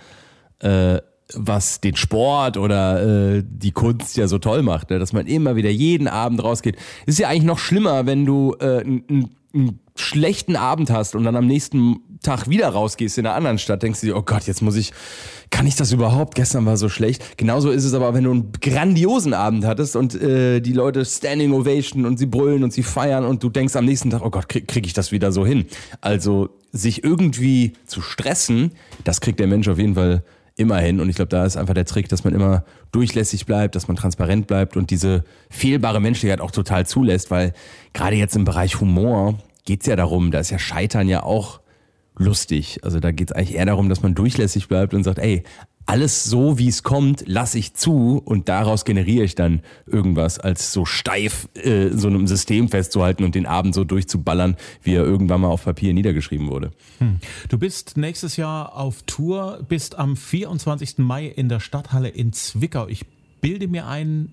äh, 0.60 1.00
was 1.34 1.82
den 1.82 1.96
Sport 1.96 2.58
oder 2.58 3.38
äh, 3.38 3.44
die 3.46 3.72
Kunst 3.72 4.16
ja 4.18 4.28
so 4.28 4.38
toll 4.38 4.62
macht, 4.62 4.90
ne? 4.90 5.00
dass 5.00 5.14
man 5.14 5.26
immer 5.26 5.56
wieder 5.56 5.70
jeden 5.70 6.08
Abend 6.08 6.44
rausgeht. 6.44 6.78
Ist 7.06 7.20
ja 7.20 7.30
eigentlich 7.30 7.44
noch 7.44 7.60
schlimmer, 7.60 8.06
wenn 8.06 8.26
du 8.26 8.56
äh, 8.60 8.82
einen 8.82 9.80
schlechten 9.96 10.56
Abend 10.56 10.90
hast 10.90 11.16
und 11.16 11.24
dann 11.24 11.36
am 11.36 11.48
nächsten 11.48 11.98
Tag 12.22 12.50
wieder 12.50 12.70
rausgehst 12.70 13.18
in 13.18 13.26
einer 13.26 13.36
anderen 13.36 13.58
Stadt, 13.58 13.84
denkst 13.84 14.02
du 14.02 14.08
dir, 14.08 14.18
oh 14.18 14.24
Gott, 14.24 14.44
jetzt 14.48 14.62
muss 14.62 14.76
ich, 14.76 14.92
kann 15.52 15.68
ich 15.68 15.76
das 15.76 15.92
überhaupt? 15.92 16.36
Gestern 16.36 16.66
war 16.66 16.76
so 16.76 16.90
schlecht. 16.90 17.38
Genauso 17.38 17.70
ist 17.70 17.86
es 17.86 17.94
aber, 17.94 18.14
wenn 18.14 18.26
du 18.26 18.32
einen 18.32 18.52
grandiosen 18.60 19.34
Abend 19.34 19.66
hattest 19.66 19.96
und 19.96 20.20
äh, 20.22 20.60
die 20.60 20.74
Leute 20.74 21.06
Standing 21.06 21.54
Ovation 21.54 22.06
und 22.06 22.18
sie 22.18 22.26
brüllen 22.26 22.64
und 22.64 22.74
sie 22.74 22.84
feiern 22.84 23.26
und 23.26 23.44
du 23.44 23.50
denkst 23.50 23.76
am 23.76 23.86
nächsten 23.86 24.10
Tag, 24.10 24.22
oh 24.24 24.32
Gott, 24.32 24.50
krieg, 24.50 24.68
krieg 24.68 24.86
ich 24.86 24.94
das 24.94 25.12
wieder 25.12 25.32
so 25.32 25.46
hin? 25.46 25.66
Also 26.02 26.50
sich 26.72 27.04
irgendwie 27.04 27.74
zu 27.86 28.02
stressen, 28.02 28.72
das 29.04 29.22
kriegt 29.22 29.40
der 29.40 29.48
Mensch 29.48 29.68
auf 29.70 29.78
jeden 29.78 29.96
Fall 29.96 30.24
immer 30.56 30.78
hin. 30.78 31.00
Und 31.00 31.10
ich 31.10 31.16
glaube, 31.16 31.30
da 31.30 31.46
ist 31.46 31.58
einfach 31.58 31.74
der 31.74 31.86
Trick, 31.86 32.10
dass 32.10 32.24
man 32.24 32.34
immer 32.34 32.64
durchlässig 32.92 33.46
bleibt, 33.46 33.76
dass 33.76 33.88
man 33.88 33.98
transparent 33.98 34.48
bleibt 34.48 34.78
und 34.78 34.90
diese 34.90 35.24
fehlbare 35.50 36.00
Menschlichkeit 36.00 36.42
auch 36.42 36.52
total 36.52 36.86
zulässt, 36.86 37.30
weil 37.30 37.54
gerade 37.94 38.16
jetzt 38.16 38.36
im 38.36 38.46
Bereich 38.46 38.80
Humor 38.80 39.38
geht's 39.66 39.86
ja 39.86 39.96
darum, 39.96 40.32
da 40.32 40.40
ist 40.40 40.52
ja 40.52 40.60
Scheitern 40.60 41.10
ja 41.10 41.24
auch 41.24 41.60
lustig. 42.18 42.80
Also 42.84 43.00
da 43.00 43.12
geht's 43.12 43.34
eigentlich 43.34 43.56
eher 43.56 43.66
darum, 43.66 43.90
dass 43.90 44.02
man 44.02 44.16
durchlässig 44.16 44.68
bleibt 44.68 44.94
und 44.94 45.04
sagt, 45.04 45.20
ey, 45.20 45.44
alles 45.86 46.24
so, 46.24 46.58
wie 46.58 46.68
es 46.68 46.84
kommt, 46.84 47.24
lasse 47.28 47.60
ich 47.60 47.76
zu 47.76 48.22
und 48.24 48.50
daraus 48.50 48.86
generiere 48.86 49.24
ich 49.24 49.36
dann 49.36 49.62
irgendwas, 49.86 50.40
als 50.40 50.72
so 50.72 50.86
steif 50.86 51.48
äh, 51.54 51.90
so 51.90 52.08
einem 52.08 52.28
System 52.28 52.70
festzuhalten 52.70 53.24
und 53.24 53.36
den 53.36 53.46
Abend 53.46 53.76
so 53.76 53.84
durchzuballern, 53.84 54.56
wie 54.82 54.96
er 54.96 55.04
irgendwann 55.04 55.42
mal 55.42 55.50
auf 55.50 55.66
Papier 55.66 55.94
niedergeschrieben 55.94 56.50
wurde. 56.50 56.72
Hm. 57.00 57.20
Du 57.50 57.58
bist 57.58 57.98
nächstes 57.98 58.38
Jahr 58.38 58.76
auf 58.76 59.04
Tour, 59.04 59.64
bist 59.68 59.98
am 59.98 60.16
24. 60.16 60.98
Mai 61.00 61.28
in 61.28 61.50
der 61.50 61.60
Stadthalle 61.60 62.10
in 62.10 62.34
Zwickau. 62.34 62.88
Ich 62.88 63.06
bilde 63.42 63.68
mir 63.68 63.88
ein, 63.88 64.32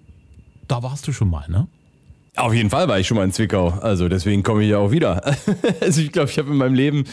da 0.69 0.83
warst 0.83 1.07
du 1.07 1.13
schon 1.13 1.29
mal, 1.29 1.49
ne? 1.49 1.69
Auf 2.35 2.55
jeden 2.55 2.71
Fall 2.71 2.89
war 2.89 2.99
ich 2.99 3.07
schon 3.07 3.19
mal 3.19 3.25
in 3.25 3.33
Zwickau, 3.33 3.69
also 3.69 4.09
deswegen 4.09 4.43
komme 4.43 4.63
ich 4.63 4.71
ja 4.71 4.79
auch 4.79 4.91
wieder. 4.91 5.23
also 5.83 6.01
ich 6.01 6.13
glaube, 6.13 6.31
ich 6.31 6.39
habe 6.39 6.51
in 6.51 6.57
meinem 6.57 6.75
Leben 6.75 7.05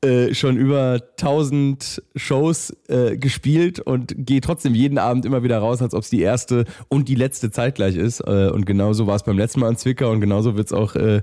äh, 0.00 0.32
schon 0.32 0.56
über 0.56 1.02
1000 1.18 2.00
Shows 2.14 2.72
äh, 2.86 3.16
gespielt 3.16 3.80
und 3.80 4.14
gehe 4.16 4.40
trotzdem 4.40 4.76
jeden 4.76 4.98
Abend 4.98 5.24
immer 5.24 5.42
wieder 5.42 5.58
raus, 5.58 5.82
als 5.82 5.92
ob 5.92 6.04
es 6.04 6.10
die 6.10 6.20
erste 6.20 6.66
und 6.86 7.08
die 7.08 7.16
letzte 7.16 7.50
Zeit 7.50 7.74
gleich 7.74 7.96
ist. 7.96 8.20
Äh, 8.20 8.50
und 8.50 8.64
genauso 8.64 9.08
war 9.08 9.16
es 9.16 9.24
beim 9.24 9.36
letzten 9.36 9.58
Mal 9.58 9.70
in 9.70 9.76
Zwickau 9.76 10.12
und 10.12 10.20
genauso 10.20 10.56
wird 10.56 10.68
es 10.68 10.72
auch 10.72 10.94
äh, 10.94 11.20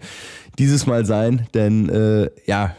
dieses 0.59 0.85
Mal 0.85 1.05
sein, 1.05 1.47
denn 1.53 1.87
äh, 1.87 2.29
ja, 2.47 2.75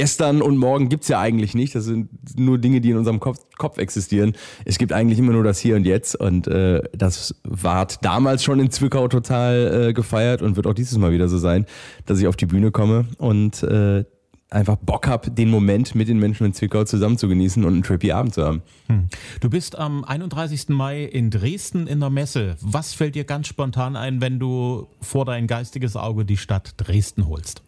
gestern 0.00 0.40
und 0.40 0.56
morgen 0.56 0.88
gibt's 0.88 1.08
ja 1.08 1.20
eigentlich 1.20 1.54
nicht. 1.54 1.74
Das 1.74 1.84
sind 1.84 2.08
nur 2.38 2.56
Dinge, 2.56 2.80
die 2.80 2.88
in 2.88 2.96
unserem 2.96 3.20
Kopf, 3.20 3.36
Kopf 3.58 3.76
existieren. 3.76 4.32
Es 4.64 4.78
gibt 4.78 4.94
eigentlich 4.94 5.18
immer 5.18 5.32
nur 5.32 5.44
das 5.44 5.58
Hier 5.58 5.76
und 5.76 5.84
Jetzt. 5.84 6.16
Und 6.16 6.48
äh, 6.48 6.82
das 6.96 7.34
ward 7.44 8.02
damals 8.02 8.42
schon 8.42 8.60
in 8.60 8.70
Zwickau 8.70 9.08
total 9.08 9.88
äh, 9.88 9.92
gefeiert 9.92 10.40
und 10.40 10.56
wird 10.56 10.66
auch 10.66 10.72
dieses 10.72 10.96
Mal 10.96 11.12
wieder 11.12 11.28
so 11.28 11.36
sein, 11.36 11.66
dass 12.06 12.18
ich 12.18 12.26
auf 12.28 12.36
die 12.36 12.46
Bühne 12.46 12.70
komme 12.70 13.08
und 13.18 13.62
äh, 13.62 14.04
einfach 14.48 14.76
Bock 14.76 15.06
hab, 15.06 15.36
den 15.36 15.50
Moment 15.50 15.94
mit 15.94 16.08
den 16.08 16.18
Menschen 16.18 16.46
in 16.46 16.54
Zwickau 16.54 16.84
zusammen 16.84 17.18
zu 17.18 17.28
genießen 17.28 17.62
und 17.62 17.74
einen 17.74 17.82
trippy 17.82 18.10
Abend 18.10 18.32
zu 18.32 18.42
haben. 18.42 18.62
Hm. 18.86 19.08
Du 19.40 19.50
bist 19.50 19.76
am 19.76 20.02
31. 20.02 20.70
Mai 20.70 21.04
in 21.04 21.28
Dresden 21.28 21.86
in 21.86 22.00
der 22.00 22.08
Messe. 22.08 22.56
Was 22.62 22.94
fällt 22.94 23.16
dir 23.16 23.24
ganz 23.24 23.48
spontan 23.48 23.96
ein, 23.96 24.22
wenn 24.22 24.38
du 24.38 24.88
vor 25.02 25.26
dein 25.26 25.46
geistiges 25.46 25.94
Auge 25.94 26.24
die 26.24 26.38
Stadt 26.38 26.72
Dresden 26.78 27.28
holst? 27.28 27.62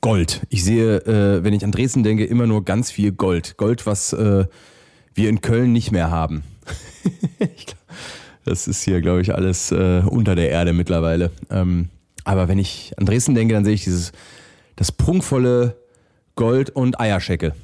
Gold. 0.00 0.42
Ich 0.48 0.64
sehe, 0.64 0.98
äh, 0.98 1.42
wenn 1.44 1.54
ich 1.54 1.64
an 1.64 1.72
Dresden 1.72 2.02
denke, 2.02 2.24
immer 2.24 2.46
nur 2.46 2.64
ganz 2.64 2.90
viel 2.90 3.12
Gold. 3.12 3.56
Gold, 3.56 3.86
was 3.86 4.12
äh, 4.12 4.46
wir 5.14 5.28
in 5.28 5.40
Köln 5.40 5.72
nicht 5.72 5.90
mehr 5.90 6.10
haben. 6.10 6.44
das 8.44 8.68
ist 8.68 8.82
hier, 8.82 9.00
glaube 9.00 9.22
ich, 9.22 9.34
alles 9.34 9.72
äh, 9.72 10.02
unter 10.06 10.34
der 10.34 10.50
Erde 10.50 10.72
mittlerweile. 10.72 11.30
Ähm, 11.50 11.88
aber 12.24 12.48
wenn 12.48 12.58
ich 12.58 12.92
an 12.96 13.06
Dresden 13.06 13.34
denke, 13.34 13.54
dann 13.54 13.64
sehe 13.64 13.74
ich 13.74 13.84
dieses 13.84 14.12
das 14.76 14.92
prunkvolle 14.92 15.76
Gold 16.36 16.70
und 16.70 17.00
Eierschecke. 17.00 17.54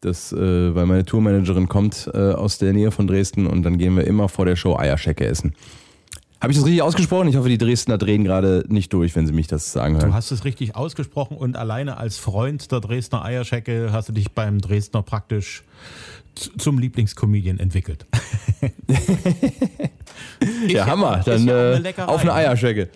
Das, 0.00 0.32
äh, 0.32 0.74
weil 0.74 0.86
meine 0.86 1.04
Tourmanagerin 1.04 1.68
kommt 1.68 2.10
äh, 2.12 2.32
aus 2.32 2.58
der 2.58 2.72
Nähe 2.72 2.90
von 2.90 3.06
Dresden 3.06 3.46
und 3.46 3.62
dann 3.62 3.78
gehen 3.78 3.96
wir 3.96 4.06
immer 4.06 4.28
vor 4.28 4.46
der 4.46 4.56
Show 4.56 4.76
Eierschecke 4.76 5.26
essen. 5.26 5.54
Habe 6.42 6.50
ich 6.50 6.58
das 6.58 6.66
richtig 6.66 6.82
ausgesprochen? 6.82 7.28
Ich 7.28 7.36
hoffe, 7.36 7.48
die 7.48 7.56
Dresdner 7.56 7.98
drehen 7.98 8.24
gerade 8.24 8.64
nicht 8.66 8.92
durch, 8.92 9.14
wenn 9.14 9.28
sie 9.28 9.32
mich 9.32 9.46
das 9.46 9.70
sagen 9.70 9.94
hören. 9.94 10.08
Du 10.08 10.14
hast 10.14 10.32
es 10.32 10.44
richtig 10.44 10.74
ausgesprochen 10.74 11.36
und 11.36 11.56
alleine 11.56 11.98
als 11.98 12.18
Freund 12.18 12.72
der 12.72 12.80
Dresdner 12.80 13.24
Eierschecke 13.24 13.90
hast 13.92 14.08
du 14.08 14.12
dich 14.12 14.32
beim 14.32 14.60
Dresdner 14.60 15.04
praktisch 15.04 15.62
zum 16.34 16.80
Lieblingscomedian 16.80 17.60
entwickelt. 17.60 18.06
ja, 20.66 20.86
Hammer. 20.86 21.22
Dann 21.24 21.46
ja 21.46 21.74
äh, 21.74 21.94
auf 21.98 22.22
eine 22.22 22.32
Eierschecke. 22.32 22.88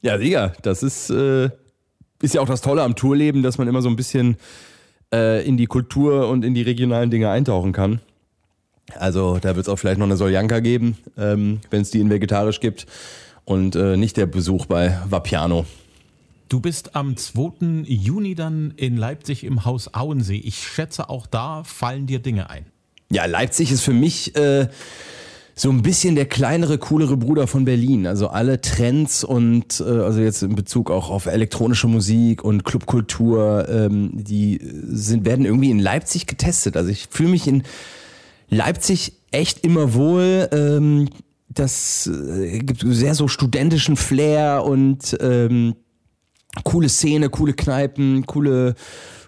Ja, 0.00 0.16
Digga, 0.16 0.54
das 0.62 0.82
ist, 0.82 1.10
äh, 1.10 1.50
ist 2.22 2.32
ja 2.32 2.40
auch 2.40 2.48
das 2.48 2.62
Tolle 2.62 2.84
am 2.84 2.96
Tourleben, 2.96 3.42
dass 3.42 3.58
man 3.58 3.68
immer 3.68 3.82
so 3.82 3.90
ein 3.90 3.96
bisschen 3.96 4.38
äh, 5.12 5.46
in 5.46 5.58
die 5.58 5.66
Kultur 5.66 6.30
und 6.30 6.42
in 6.42 6.54
die 6.54 6.62
regionalen 6.62 7.10
Dinge 7.10 7.28
eintauchen 7.28 7.72
kann. 7.72 8.00
Also 8.98 9.38
da 9.40 9.56
wird 9.56 9.66
es 9.66 9.68
auch 9.68 9.76
vielleicht 9.76 9.98
noch 9.98 10.06
eine 10.06 10.16
Soljanka 10.16 10.60
geben, 10.60 10.96
ähm, 11.16 11.60
wenn 11.70 11.82
es 11.82 11.90
die 11.90 12.00
in 12.00 12.10
vegetarisch 12.10 12.60
gibt. 12.60 12.86
Und 13.44 13.74
äh, 13.74 13.96
nicht 13.96 14.16
der 14.16 14.26
Besuch 14.26 14.66
bei 14.66 14.98
Vapiano. 15.08 15.66
Du 16.48 16.60
bist 16.60 16.94
am 16.94 17.16
2. 17.16 17.84
Juni 17.86 18.34
dann 18.34 18.74
in 18.76 18.96
Leipzig 18.96 19.42
im 19.42 19.64
Haus 19.64 19.94
Auensee. 19.94 20.36
Ich 20.36 20.58
schätze, 20.58 21.08
auch 21.08 21.26
da 21.26 21.64
fallen 21.64 22.06
dir 22.06 22.18
Dinge 22.18 22.50
ein. 22.50 22.66
Ja, 23.10 23.24
Leipzig 23.26 23.72
ist 23.72 23.80
für 23.80 23.92
mich 23.92 24.36
äh, 24.36 24.68
so 25.54 25.70
ein 25.70 25.82
bisschen 25.82 26.14
der 26.14 26.26
kleinere, 26.26 26.78
coolere 26.78 27.16
Bruder 27.16 27.46
von 27.46 27.64
Berlin. 27.64 28.06
Also 28.06 28.28
alle 28.28 28.60
Trends 28.60 29.22
und 29.24 29.80
äh, 29.80 29.84
also 29.84 30.20
jetzt 30.20 30.42
in 30.42 30.54
Bezug 30.54 30.90
auch 30.90 31.10
auf 31.10 31.26
elektronische 31.26 31.88
Musik 31.88 32.42
und 32.42 32.64
Clubkultur, 32.64 33.68
ähm, 33.68 34.10
die 34.12 34.58
sind, 34.62 35.24
werden 35.24 35.44
irgendwie 35.44 35.70
in 35.70 35.78
Leipzig 35.78 36.26
getestet. 36.26 36.76
Also 36.76 36.90
ich 36.90 37.08
fühle 37.10 37.30
mich 37.30 37.46
in 37.46 37.62
Leipzig 38.52 39.14
echt 39.30 39.64
immer 39.64 39.94
wohl. 39.94 40.48
Ähm, 40.52 41.08
das 41.48 42.06
äh, 42.06 42.58
gibt 42.58 42.84
sehr 42.86 43.14
so 43.14 43.26
studentischen 43.26 43.96
Flair 43.96 44.64
und 44.64 45.16
ähm, 45.20 45.74
coole 46.62 46.88
Szene, 46.88 47.30
coole 47.30 47.54
Kneipen, 47.54 48.26
coole 48.26 48.74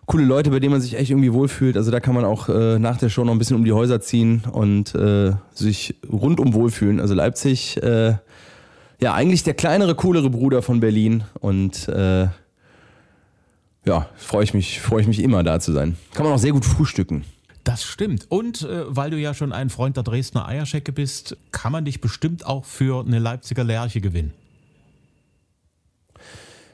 coole 0.07 0.25
Leute, 0.25 0.51
bei 0.51 0.61
denen 0.61 0.73
man 0.73 0.83
sich 0.83 0.99
echt 0.99 1.11
irgendwie 1.11 1.33
wohlfühlt. 1.33 1.79
Also 1.79 1.91
da 1.91 1.99
kann 1.99 2.15
man 2.15 2.27
auch 2.27 2.51
äh, 2.51 2.79
nach 2.79 2.99
der 2.99 3.09
Show 3.09 3.25
noch 3.25 3.33
ein 3.33 3.39
bisschen 3.39 3.57
um 3.57 3.65
die 3.65 3.73
Häuser 3.73 4.03
ziehen 4.03 4.43
und 4.53 4.95
äh, 4.95 5.33
sich 5.55 5.95
rundum 6.11 6.53
wohlfühlen. 6.53 7.01
Also 7.01 7.15
Leipzig, 7.15 7.83
äh, 7.83 8.17
ja, 9.01 9.15
eigentlich 9.15 9.45
der 9.45 9.55
kleinere, 9.55 9.95
coolere 9.95 10.29
Bruder 10.29 10.61
von 10.61 10.81
Berlin 10.81 11.25
und 11.41 11.89
äh, 11.89 12.29
ja, 13.87 14.09
freue 14.17 14.45
ich 14.45 14.53
mich, 14.53 14.81
freue 14.81 15.01
ich 15.01 15.07
mich 15.07 15.23
immer 15.23 15.43
da 15.43 15.59
zu 15.59 15.73
sein. 15.73 15.97
Kann 16.13 16.25
man 16.25 16.35
auch 16.35 16.39
sehr 16.39 16.53
gut 16.53 16.67
frühstücken. 16.67 17.25
Das 17.65 17.83
stimmt. 17.83 18.27
Und 18.31 18.63
äh, 18.63 18.85
weil 18.87 19.11
du 19.11 19.19
ja 19.19 19.33
schon 19.33 19.53
ein 19.53 19.71
Freund 19.71 19.97
der 19.97 20.05
Dresdner 20.05 20.47
Eierschecke 20.47 20.93
bist, 20.93 21.37
kann 21.51 21.73
man 21.73 21.87
dich 21.87 22.03
bestimmt 22.03 22.45
auch 22.45 22.67
für 22.67 23.05
eine 23.05 23.19
Leipziger 23.19 23.65
Lerche 23.65 24.03
gewinnen. 24.03 24.33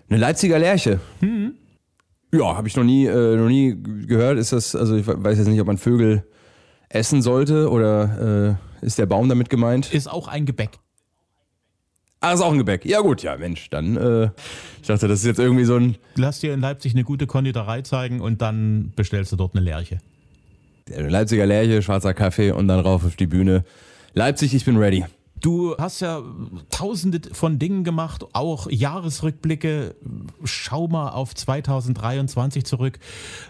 Eine 0.08 0.18
Leipziger 0.18 0.58
Lerche? 0.58 1.00
Mhm. 1.20 1.54
Ja, 2.32 2.56
habe 2.56 2.66
ich 2.66 2.76
noch 2.76 2.84
nie, 2.84 3.06
äh, 3.06 3.36
noch 3.36 3.48
nie 3.48 3.76
gehört. 4.06 4.38
Ist 4.38 4.52
das, 4.52 4.74
also 4.74 4.96
ich 4.96 5.06
weiß 5.06 5.38
jetzt 5.38 5.46
nicht, 5.46 5.60
ob 5.60 5.68
man 5.68 5.78
Vögel 5.78 6.24
essen 6.88 7.22
sollte 7.22 7.70
oder 7.70 8.58
äh, 8.82 8.86
ist 8.86 8.98
der 8.98 9.06
Baum 9.06 9.28
damit 9.28 9.48
gemeint? 9.48 9.92
Ist 9.94 10.10
auch 10.10 10.26
ein 10.26 10.44
Gebäck. 10.44 10.70
Ah, 12.18 12.32
ist 12.32 12.40
auch 12.40 12.52
ein 12.52 12.58
Gebäck. 12.58 12.84
Ja 12.84 13.00
gut, 13.00 13.22
ja 13.22 13.36
Mensch, 13.36 13.70
dann, 13.70 13.96
äh, 13.96 14.30
ich 14.80 14.88
dachte, 14.88 15.08
das 15.08 15.20
ist 15.20 15.26
jetzt 15.26 15.38
irgendwie 15.38 15.64
so 15.64 15.76
ein... 15.76 15.96
Lass 16.16 16.40
dir 16.40 16.52
in 16.52 16.60
Leipzig 16.60 16.92
eine 16.92 17.04
gute 17.04 17.26
Konditorei 17.26 17.82
zeigen 17.82 18.20
und 18.20 18.42
dann 18.42 18.92
bestellst 18.94 19.32
du 19.32 19.36
dort 19.36 19.54
eine 19.54 19.64
Lerche. 19.64 20.00
Leipziger 20.96 21.46
Lerche, 21.46 21.82
schwarzer 21.82 22.14
Kaffee 22.14 22.52
und 22.52 22.68
dann 22.68 22.78
rauf 22.80 23.04
auf 23.04 23.16
die 23.16 23.26
Bühne. 23.26 23.64
Leipzig, 24.14 24.54
ich 24.54 24.64
bin 24.64 24.76
ready. 24.76 25.04
Du 25.40 25.76
hast 25.78 26.00
ja 26.00 26.22
tausende 26.70 27.20
von 27.32 27.58
Dingen 27.58 27.82
gemacht, 27.82 28.26
auch 28.34 28.70
Jahresrückblicke. 28.70 29.94
Schau 30.44 30.86
mal 30.86 31.08
auf 31.10 31.34
2023 31.34 32.66
zurück. 32.66 32.98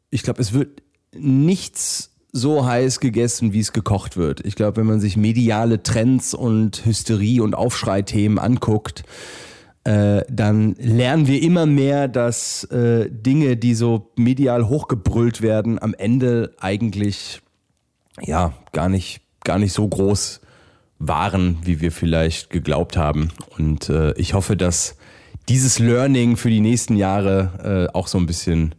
ich 0.09 0.23
glaube, 0.23 0.41
es 0.41 0.51
wird 0.51 0.81
nichts 1.13 2.11
so 2.33 2.65
heiß 2.65 2.99
gegessen, 2.99 3.53
wie 3.53 3.61
es 3.61 3.71
gekocht 3.71 4.17
wird. 4.17 4.45
Ich 4.45 4.55
glaube, 4.55 4.77
wenn 4.77 4.87
man 4.87 4.99
sich 4.99 5.15
mediale 5.15 5.83
Trends 5.83 6.33
und 6.33 6.85
Hysterie 6.85 7.41
und 7.41 7.55
Aufschreithemen 7.55 8.39
anguckt, 8.39 9.03
äh, 9.85 10.23
dann 10.29 10.73
lernen 10.79 11.27
wir 11.27 11.41
immer 11.41 11.65
mehr, 11.65 12.07
dass 12.07 12.63
äh, 12.65 13.09
Dinge, 13.09 13.55
die 13.55 13.75
so 13.75 14.11
medial 14.15 14.67
hochgebrüllt 14.67 15.41
werden, 15.41 15.81
am 15.81 15.93
Ende 15.93 16.53
eigentlich 16.59 17.41
ja 18.21 18.53
gar 18.71 18.89
nicht 18.89 19.21
gar 19.43 19.59
nicht 19.59 19.73
so 19.73 19.87
groß 19.87 20.41
waren, 20.97 21.59
wie 21.63 21.81
wir 21.81 21.91
vielleicht 21.91 22.49
geglaubt 22.49 22.97
haben. 22.97 23.29
Und 23.57 23.89
äh, 23.89 24.13
ich 24.13 24.33
hoffe, 24.33 24.57
dass 24.57 24.97
dieses 25.49 25.77
Learning 25.77 26.35
für 26.35 26.49
die 26.49 26.61
nächsten 26.61 26.95
Jahre 26.95 27.87
äh, 27.91 27.95
auch 27.95 28.07
so 28.07 28.17
ein 28.17 28.25
bisschen 28.25 28.73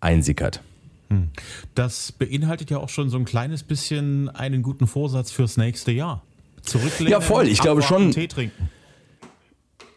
einsickert. 0.00 0.62
Hm. 1.10 1.28
Das 1.74 2.12
beinhaltet 2.12 2.70
ja 2.70 2.78
auch 2.78 2.88
schon 2.88 3.10
so 3.10 3.18
ein 3.18 3.26
kleines 3.26 3.62
bisschen 3.62 4.30
einen 4.30 4.62
guten 4.62 4.86
Vorsatz 4.86 5.30
fürs 5.30 5.58
nächste 5.58 5.92
Jahr. 5.92 6.22
Zurücklehnen, 6.62 7.12
ja, 7.12 7.20
voll. 7.20 7.46
Ich 7.48 7.60
glaube 7.60 7.82
schon. 7.82 8.12
Tee 8.12 8.26
trinken. 8.26 8.70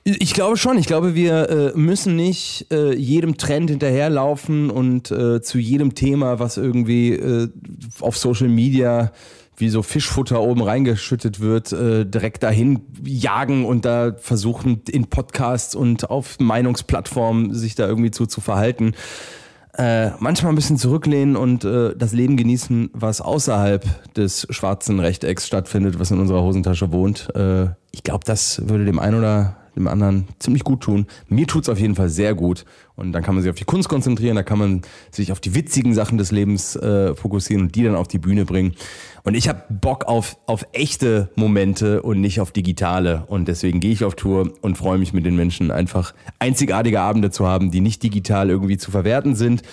Ich 0.06 0.34
glaube 0.34 0.58
schon. 0.58 0.78
Ich 0.78 0.86
glaube, 0.86 1.16
wir 1.16 1.50
äh, 1.50 1.78
müssen 1.78 2.18
nicht 2.18 2.68
äh, 2.72 2.94
jedem 2.94 3.38
Trend 3.38 3.70
hinterherlaufen 3.70 4.70
und 4.70 5.12
äh, 5.12 5.42
zu 5.42 5.60
jedem 5.60 5.96
Thema, 5.96 6.40
was 6.40 6.58
irgendwie 6.58 7.14
äh, 7.14 7.48
auf 8.02 8.18
Social 8.18 8.50
Media 8.50 9.14
wie 9.56 9.70
so 9.70 9.82
Fischfutter 9.82 10.42
oben 10.42 10.62
reingeschüttet 10.62 11.40
wird, 11.40 11.72
äh, 11.72 12.06
direkt 12.06 12.44
dahin 12.44 12.82
jagen 13.06 13.66
und 13.66 13.86
da 13.86 14.14
versuchen 14.18 14.82
in 14.90 15.06
Podcasts 15.06 15.74
und 15.74 16.10
auf 16.10 16.38
Meinungsplattformen 16.38 17.54
sich 17.54 17.76
da 17.76 17.88
irgendwie 17.88 18.12
zu, 18.12 18.26
zu 18.26 18.42
verhalten. 18.42 18.96
Äh, 19.78 20.10
manchmal 20.20 20.52
ein 20.52 20.56
bisschen 20.56 20.78
zurücklehnen 20.78 21.38
und 21.38 21.64
das 21.64 22.12
Leben 22.12 22.36
genießen, 22.36 22.90
was 22.94 23.22
außerhalb 23.22 24.14
des 24.14 24.48
schwarzen 24.50 25.00
Rechtecks 25.00 25.48
stattfindet, 25.48 25.98
was 25.98 26.12
in 26.12 26.20
unserer 26.20 26.44
Hosentasche 26.44 26.92
wohnt. 26.92 27.30
Ich 27.92 28.04
glaube, 28.04 28.24
das 28.24 28.68
würde 28.68 28.86
dem 28.86 29.00
einen 29.00 29.18
oder 29.18 29.56
dem 29.76 29.88
anderen 29.88 30.28
ziemlich 30.40 30.64
gut 30.64 30.82
tun. 30.82 31.08
Mir 31.28 31.48
tut's 31.48 31.70
auf 31.70 31.80
jeden 31.80 31.96
Fall 31.96 32.10
sehr 32.10 32.36
gut. 32.36 32.66
Und 32.96 33.12
dann 33.12 33.24
kann 33.24 33.34
man 33.34 33.42
sich 33.42 33.50
auf 33.50 33.58
die 33.58 33.66
Kunst 33.66 33.90
konzentrieren, 33.90 34.36
da 34.36 34.44
kann 34.44 34.60
man 34.60 34.82
sich 35.10 35.32
auf 35.32 35.40
die 35.40 35.56
witzigen 35.56 35.94
Sachen 35.96 36.18
des 36.18 36.32
Lebens 36.32 36.76
äh, 36.76 37.16
fokussieren 37.16 37.64
und 37.64 37.76
die 37.76 37.84
dann 37.84 37.96
auf 37.96 38.08
die 38.08 38.20
Bühne 38.20 38.46
bringen. 38.46 38.76
Und 39.24 39.34
ich 39.34 39.50
habe 39.50 39.64
Bock 39.70 40.06
auf, 40.06 40.38
auf 40.46 40.66
echte 40.74 41.30
Momente 41.36 42.04
und 42.04 42.22
nicht 42.22 42.40
auf 42.40 42.52
digitale. 42.52 43.24
Und 43.28 43.48
deswegen 43.48 43.80
gehe 43.80 43.92
ich 43.92 44.04
auf 44.04 44.16
Tour 44.16 44.54
und 44.62 44.78
freue 44.78 45.00
mich 45.00 45.14
mit 45.14 45.26
den 45.26 45.36
Menschen 45.36 45.72
einfach 45.72 46.14
einzigartige 46.40 47.02
Abende 47.02 47.32
zu 47.32 47.48
haben, 47.48 47.72
die 47.72 47.82
nicht 47.82 48.04
digital 48.04 48.50
irgendwie 48.50 48.78
zu 48.78 48.92
verwerten 48.92 49.36
sind 49.36 49.64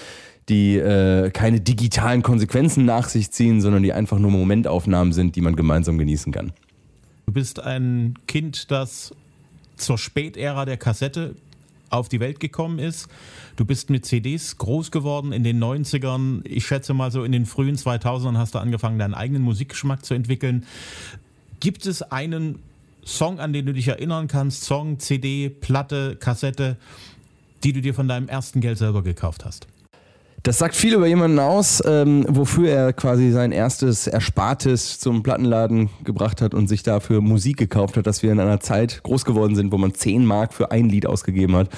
die 0.49 0.77
äh, 0.79 1.31
keine 1.31 1.61
digitalen 1.61 2.23
Konsequenzen 2.23 2.85
nach 2.85 3.09
sich 3.09 3.31
ziehen, 3.31 3.61
sondern 3.61 3.83
die 3.83 3.93
einfach 3.93 4.19
nur 4.19 4.33
Momentaufnahmen 4.33 5.13
sind, 5.13 5.37
die 5.37 5.41
man 5.41 5.55
gemeinsam 5.55 5.97
genießen 5.97 6.33
kann. 6.33 6.53
Du 7.27 7.33
bist 7.33 7.61
ein 7.61 8.15
Kind, 8.27 8.73
das 8.73 9.15
zur 9.81 9.99
Spätära 9.99 10.65
der 10.65 10.77
Kassette 10.77 11.35
auf 11.91 12.09
die 12.09 12.21
Welt 12.21 12.41
gekommen 12.41 12.79
ist. 12.79 13.09
Du 13.57 13.65
bist 13.65 13.91
mit 13.91 14.07
CDs 14.07 14.57
groß 14.59 14.91
geworden 14.91 15.33
in 15.33 15.43
den 15.43 15.63
90ern. 15.63 16.41
Ich 16.45 16.67
schätze 16.67 16.95
mal 16.95 17.11
so 17.11 17.25
in 17.25 17.33
den 17.33 17.47
frühen 17.47 17.77
2000ern 17.77 18.39
hast 18.39 18.55
du 18.55 18.59
angefangen, 18.59 18.99
deinen 18.99 19.15
eigenen 19.15 19.43
Musikgeschmack 19.43 20.05
zu 20.05 20.15
entwickeln. 20.15 20.67
Gibt 21.59 21.87
es 21.87 22.03
einen 22.03 22.61
Song, 23.05 23.41
an 23.41 23.53
den 23.53 23.67
du 23.67 23.75
dich 23.75 23.89
erinnern 23.89 24.29
kannst? 24.29 24.65
Song, 24.65 24.99
CD, 24.99 25.49
Platte, 25.49 26.17
Kassette, 26.17 26.77
die 27.65 27.73
du 27.73 27.81
dir 27.81 27.95
von 27.95 28.09
deinem 28.09 28.29
ersten 28.29 28.61
Geld 28.61 28.79
selber 28.79 29.03
gekauft 29.03 29.45
hast? 29.45 29.67
Das 30.43 30.57
sagt 30.57 30.75
viel 30.75 30.95
über 30.95 31.07
jemanden 31.07 31.39
aus, 31.39 31.83
ähm, 31.85 32.25
wofür 32.27 32.71
er 32.71 32.93
quasi 32.95 33.31
sein 33.31 33.53
erstes 33.53 34.07
Erspartes 34.07 34.99
zum 34.99 35.23
Plattenladen 35.23 35.91
gebracht 36.03 36.41
hat 36.41 36.55
und 36.55 36.67
sich 36.67 36.83
dafür 36.83 37.21
Musik 37.21 37.59
gekauft 37.59 37.99
hat, 37.99 38.07
dass 38.07 38.23
wir 38.23 38.33
in 38.33 38.41
einer 38.41 38.61
Zeit 38.61 39.03
groß 39.03 39.27
geworden 39.27 39.55
sind, 39.55 39.71
wo 39.71 39.77
man 39.77 39.93
10 39.93 40.25
Mark 40.25 40.55
für 40.55 40.71
ein 40.71 40.89
Lied 40.89 41.05
ausgegeben 41.05 41.57
hat. 41.57 41.69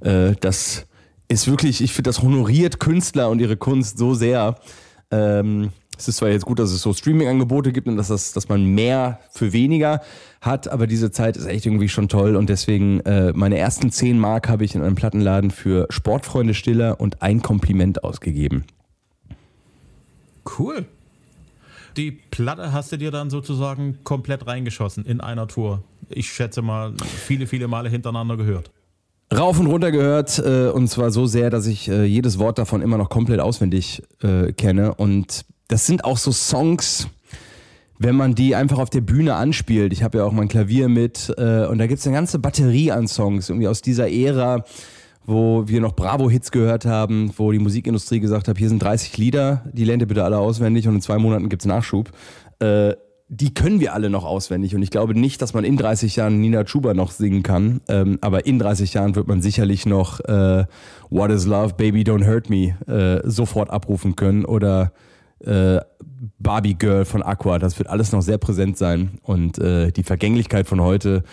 Äh, 0.00 0.34
das 0.40 0.86
ist 1.28 1.46
wirklich, 1.46 1.82
ich 1.82 1.92
finde, 1.92 2.08
das 2.08 2.22
honoriert 2.22 2.80
Künstler 2.80 3.28
und 3.28 3.40
ihre 3.40 3.58
Kunst 3.58 3.98
so 3.98 4.14
sehr. 4.14 4.56
Ähm, 5.10 5.72
es 5.98 6.08
ist 6.08 6.16
zwar 6.16 6.28
jetzt 6.28 6.44
gut, 6.44 6.58
dass 6.58 6.70
es 6.70 6.82
so 6.82 6.92
Streaming-Angebote 6.92 7.72
gibt 7.72 7.88
und 7.88 7.96
dass, 7.96 8.08
das, 8.08 8.32
dass 8.32 8.48
man 8.48 8.64
mehr 8.64 9.20
für 9.30 9.52
weniger 9.52 10.02
hat, 10.40 10.68
aber 10.68 10.86
diese 10.86 11.10
Zeit 11.10 11.36
ist 11.36 11.46
echt 11.46 11.66
irgendwie 11.66 11.88
schon 11.88 12.08
toll 12.08 12.36
und 12.36 12.50
deswegen 12.50 13.00
äh, 13.00 13.32
meine 13.34 13.58
ersten 13.58 13.90
10 13.90 14.18
Mark 14.18 14.48
habe 14.48 14.64
ich 14.64 14.74
in 14.74 14.82
einem 14.82 14.94
Plattenladen 14.94 15.50
für 15.50 15.86
Sportfreunde 15.90 16.54
Stiller 16.54 17.00
und 17.00 17.22
ein 17.22 17.42
Kompliment 17.42 18.04
ausgegeben. 18.04 18.64
Cool. 20.58 20.86
Die 21.96 22.12
Platte 22.12 22.72
hast 22.72 22.92
du 22.92 22.98
dir 22.98 23.10
dann 23.10 23.30
sozusagen 23.30 23.98
komplett 24.04 24.46
reingeschossen 24.46 25.04
in 25.06 25.20
einer 25.20 25.48
Tour. 25.48 25.82
Ich 26.10 26.30
schätze 26.30 26.60
mal, 26.60 26.92
viele, 27.24 27.46
viele 27.46 27.68
Male 27.68 27.88
hintereinander 27.88 28.36
gehört. 28.36 28.70
Rauf 29.34 29.58
und 29.58 29.66
runter 29.66 29.90
gehört 29.90 30.38
äh, 30.38 30.68
und 30.68 30.88
zwar 30.88 31.10
so 31.10 31.26
sehr, 31.26 31.50
dass 31.50 31.66
ich 31.66 31.88
äh, 31.88 32.04
jedes 32.04 32.38
Wort 32.38 32.58
davon 32.58 32.80
immer 32.80 32.96
noch 32.96 33.08
komplett 33.08 33.40
auswendig 33.40 34.02
äh, 34.22 34.52
kenne 34.52 34.94
und 34.94 35.46
das 35.68 35.86
sind 35.86 36.04
auch 36.04 36.18
so 36.18 36.32
Songs, 36.32 37.08
wenn 37.98 38.14
man 38.14 38.34
die 38.34 38.54
einfach 38.54 38.78
auf 38.78 38.90
der 38.90 39.00
Bühne 39.00 39.34
anspielt. 39.34 39.92
Ich 39.92 40.02
habe 40.02 40.18
ja 40.18 40.24
auch 40.24 40.32
mein 40.32 40.48
Klavier 40.48 40.88
mit 40.88 41.32
äh, 41.36 41.66
und 41.66 41.78
da 41.78 41.86
gibt 41.86 42.00
es 42.00 42.06
eine 42.06 42.16
ganze 42.16 42.38
Batterie 42.38 42.92
an 42.92 43.08
Songs, 43.08 43.48
irgendwie 43.48 43.68
aus 43.68 43.82
dieser 43.82 44.10
Ära, 44.10 44.64
wo 45.24 45.66
wir 45.66 45.80
noch 45.80 45.94
Bravo-Hits 45.94 46.52
gehört 46.52 46.84
haben, 46.84 47.32
wo 47.36 47.50
die 47.50 47.58
Musikindustrie 47.58 48.20
gesagt 48.20 48.48
hat, 48.48 48.58
hier 48.58 48.68
sind 48.68 48.82
30 48.82 49.16
Lieder, 49.18 49.64
die 49.72 49.84
lernt 49.84 50.02
ihr 50.02 50.08
bitte 50.08 50.24
alle 50.24 50.38
auswendig 50.38 50.86
und 50.86 50.94
in 50.94 51.00
zwei 51.00 51.18
Monaten 51.18 51.48
gibt 51.48 51.62
es 51.62 51.66
Nachschub. 51.66 52.10
Äh, 52.60 52.94
die 53.28 53.52
können 53.52 53.80
wir 53.80 53.92
alle 53.92 54.08
noch 54.08 54.24
auswendig 54.24 54.76
und 54.76 54.82
ich 54.82 54.90
glaube 54.90 55.18
nicht, 55.18 55.42
dass 55.42 55.52
man 55.52 55.64
in 55.64 55.76
30 55.76 56.14
Jahren 56.14 56.40
Nina 56.40 56.62
Chuba 56.62 56.94
noch 56.94 57.10
singen 57.10 57.42
kann, 57.42 57.80
ähm, 57.88 58.18
aber 58.20 58.46
in 58.46 58.60
30 58.60 58.94
Jahren 58.94 59.16
wird 59.16 59.26
man 59.26 59.42
sicherlich 59.42 59.84
noch 59.84 60.20
äh, 60.20 60.64
What 61.10 61.32
is 61.32 61.44
Love, 61.44 61.74
Baby 61.76 62.02
Don't 62.02 62.24
Hurt 62.24 62.50
Me 62.50 62.76
äh, 62.86 63.28
sofort 63.28 63.70
abrufen 63.70 64.14
können 64.14 64.44
oder 64.44 64.92
äh, 65.40 65.80
Barbie 66.38 66.74
Girl 66.74 67.04
von 67.04 67.22
Aqua. 67.22 67.58
Das 67.58 67.78
wird 67.78 67.88
alles 67.88 68.12
noch 68.12 68.22
sehr 68.22 68.38
präsent 68.38 68.78
sein. 68.78 69.18
Und 69.22 69.58
äh, 69.58 69.92
die 69.92 70.02
Vergänglichkeit 70.02 70.66
von 70.66 70.80
heute, 70.80 71.24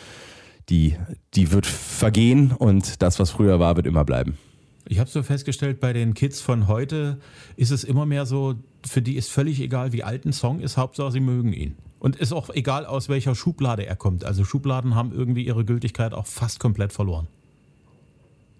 die, 0.69 0.97
die 1.33 1.51
wird 1.51 1.65
vergehen 1.65 2.51
und 2.51 3.01
das, 3.01 3.19
was 3.19 3.31
früher 3.31 3.59
war, 3.59 3.75
wird 3.75 3.87
immer 3.87 4.05
bleiben. 4.05 4.37
Ich 4.85 4.99
habe 4.99 5.09
so 5.09 5.23
festgestellt, 5.23 5.79
bei 5.79 5.93
den 5.93 6.13
Kids 6.13 6.41
von 6.41 6.67
heute 6.67 7.17
ist 7.55 7.71
es 7.71 7.83
immer 7.83 8.05
mehr 8.05 8.25
so, 8.25 8.55
für 8.85 9.01
die 9.01 9.15
ist 9.15 9.31
völlig 9.31 9.61
egal, 9.61 9.93
wie 9.93 10.03
alt 10.03 10.25
ein 10.25 10.33
Song 10.33 10.59
ist, 10.59 10.75
Hauptsache 10.75 11.11
sie 11.11 11.21
mögen 11.21 11.53
ihn. 11.53 11.75
Und 11.99 12.17
ist 12.17 12.33
auch 12.33 12.49
egal, 12.49 12.85
aus 12.85 13.07
welcher 13.07 13.33
Schublade 13.33 13.85
er 13.85 13.95
kommt. 13.95 14.25
Also 14.25 14.43
Schubladen 14.43 14.93
haben 14.93 15.13
irgendwie 15.13 15.45
ihre 15.45 15.63
Gültigkeit 15.63 16.13
auch 16.13 16.25
fast 16.25 16.59
komplett 16.59 16.91
verloren. 16.91 17.27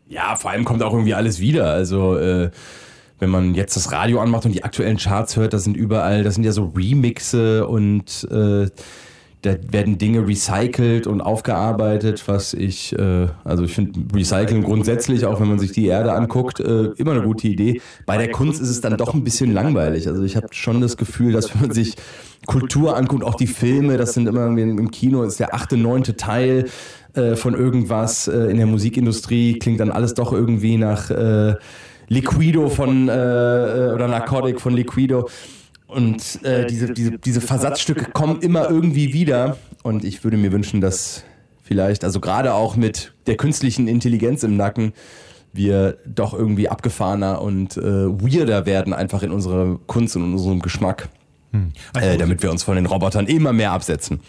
Ja, 0.08 0.38
vor 0.38 0.52
allem 0.52 0.64
kommt 0.64 0.82
auch 0.82 0.94
irgendwie 0.94 1.14
alles 1.14 1.42
wieder. 1.42 1.72
Also 1.72 2.18
äh, 2.18 2.52
wenn 3.24 3.30
man 3.30 3.56
jetzt 3.56 3.78
das 3.78 3.94
Radio 3.94 4.20
anmacht 4.20 4.46
und 4.46 4.54
die 4.54 4.66
aktuellen 4.66 4.98
Charts 4.98 5.38
hört, 5.38 5.54
da 5.54 5.58
sind 5.58 5.78
überall, 5.78 6.24
das 6.24 6.36
sind 6.36 6.44
ja 6.44 6.52
so 6.52 6.74
Remixe 6.76 7.66
und 7.66 8.28
äh, 8.30 8.68
da 9.44 9.56
werden 9.72 9.98
Dinge 9.98 10.28
recycelt 10.28 11.08
und 11.08 11.22
aufgearbeitet, 11.22 12.24
was 12.28 12.54
ich, 12.54 12.98
äh, 13.00 13.28
also 13.46 13.64
ich 13.64 13.74
finde 13.74 14.02
Recyceln 14.14 14.64
grundsätzlich, 14.64 15.26
auch 15.26 15.40
wenn 15.40 15.48
man 15.48 15.60
sich 15.60 15.72
die 15.72 15.86
Erde 15.86 16.12
anguckt, 16.12 16.60
äh, 16.60 16.88
immer 16.98 17.12
eine 17.12 17.24
gute 17.24 17.48
Idee. 17.48 17.82
Bei 18.06 18.18
der 18.18 18.30
Kunst 18.32 18.62
ist 18.62 18.70
es 18.70 18.82
dann 18.82 18.98
doch 18.98 19.14
ein 19.14 19.24
bisschen 19.24 19.54
langweilig. 19.54 20.10
Also 20.10 20.24
ich 20.24 20.36
habe 20.36 20.48
schon 20.52 20.82
das 20.82 20.98
Gefühl, 20.98 21.32
dass 21.32 21.54
wenn 21.54 21.62
man 21.62 21.72
sich 21.72 21.96
Kultur 22.46 22.98
anguckt, 22.98 23.24
auch 23.24 23.36
die 23.36 23.48
Filme, 23.48 23.96
das 23.96 24.14
sind 24.14 24.28
immer 24.28 24.48
im 24.48 24.92
Kino, 24.92 25.24
ist 25.24 25.40
der 25.40 25.54
achte, 25.54 25.78
neunte 25.78 26.18
Teil 26.18 26.66
äh, 27.14 27.38
von 27.38 27.54
irgendwas. 27.54 28.28
Äh, 28.28 28.50
in 28.50 28.58
der 28.58 28.66
Musikindustrie 28.66 29.60
klingt 29.60 29.80
dann 29.80 29.92
alles 29.92 30.14
doch 30.14 30.34
irgendwie 30.34 30.78
nach 30.78 31.10
äh, 31.10 31.56
Liquido 32.14 32.70
von 32.70 33.10
äh, 33.10 33.14
äh, 33.14 33.94
oder 33.94 34.08
Narcotic 34.08 34.62
von 34.62 34.74
Liquido. 34.74 35.30
Und 35.88 36.44
äh, 36.44 36.66
diese, 36.66 36.94
diese, 36.94 37.20
diese 37.20 37.42
Versatzstücke 37.42 38.12
kommen 38.12 38.42
immer 38.42 38.70
irgendwie 38.70 39.14
wieder. 39.14 39.58
Und 39.84 40.04
ich 40.04 40.24
würde 40.24 40.38
mir 40.38 40.52
wünschen, 40.52 40.82
dass 40.82 41.24
vielleicht, 41.64 42.04
also 42.04 42.20
gerade 42.20 42.54
auch 42.54 42.76
mit 42.76 43.14
der 43.28 43.38
künstlichen 43.38 43.88
Intelligenz 43.88 44.44
im 44.44 44.58
Nacken, 44.58 44.94
wir 45.54 45.98
doch 46.06 46.34
irgendwie 46.34 46.68
abgefahrener 46.68 47.42
und 47.42 47.78
äh, 47.78 47.82
weirder 47.82 48.66
werden, 48.66 48.92
einfach 48.92 49.22
in 49.22 49.32
unserer 49.32 49.80
Kunst 49.86 50.16
und 50.16 50.24
in 50.24 50.34
unserem 50.34 50.62
Geschmack. 50.62 51.10
Hm. 51.52 51.72
Also, 51.94 52.10
äh, 52.10 52.18
damit 52.18 52.42
wir 52.42 52.50
uns 52.50 52.64
von 52.64 52.76
den 52.76 52.88
Robotern 52.88 53.28
immer 53.28 53.54
mehr 53.54 53.72
absetzen. 53.72 54.20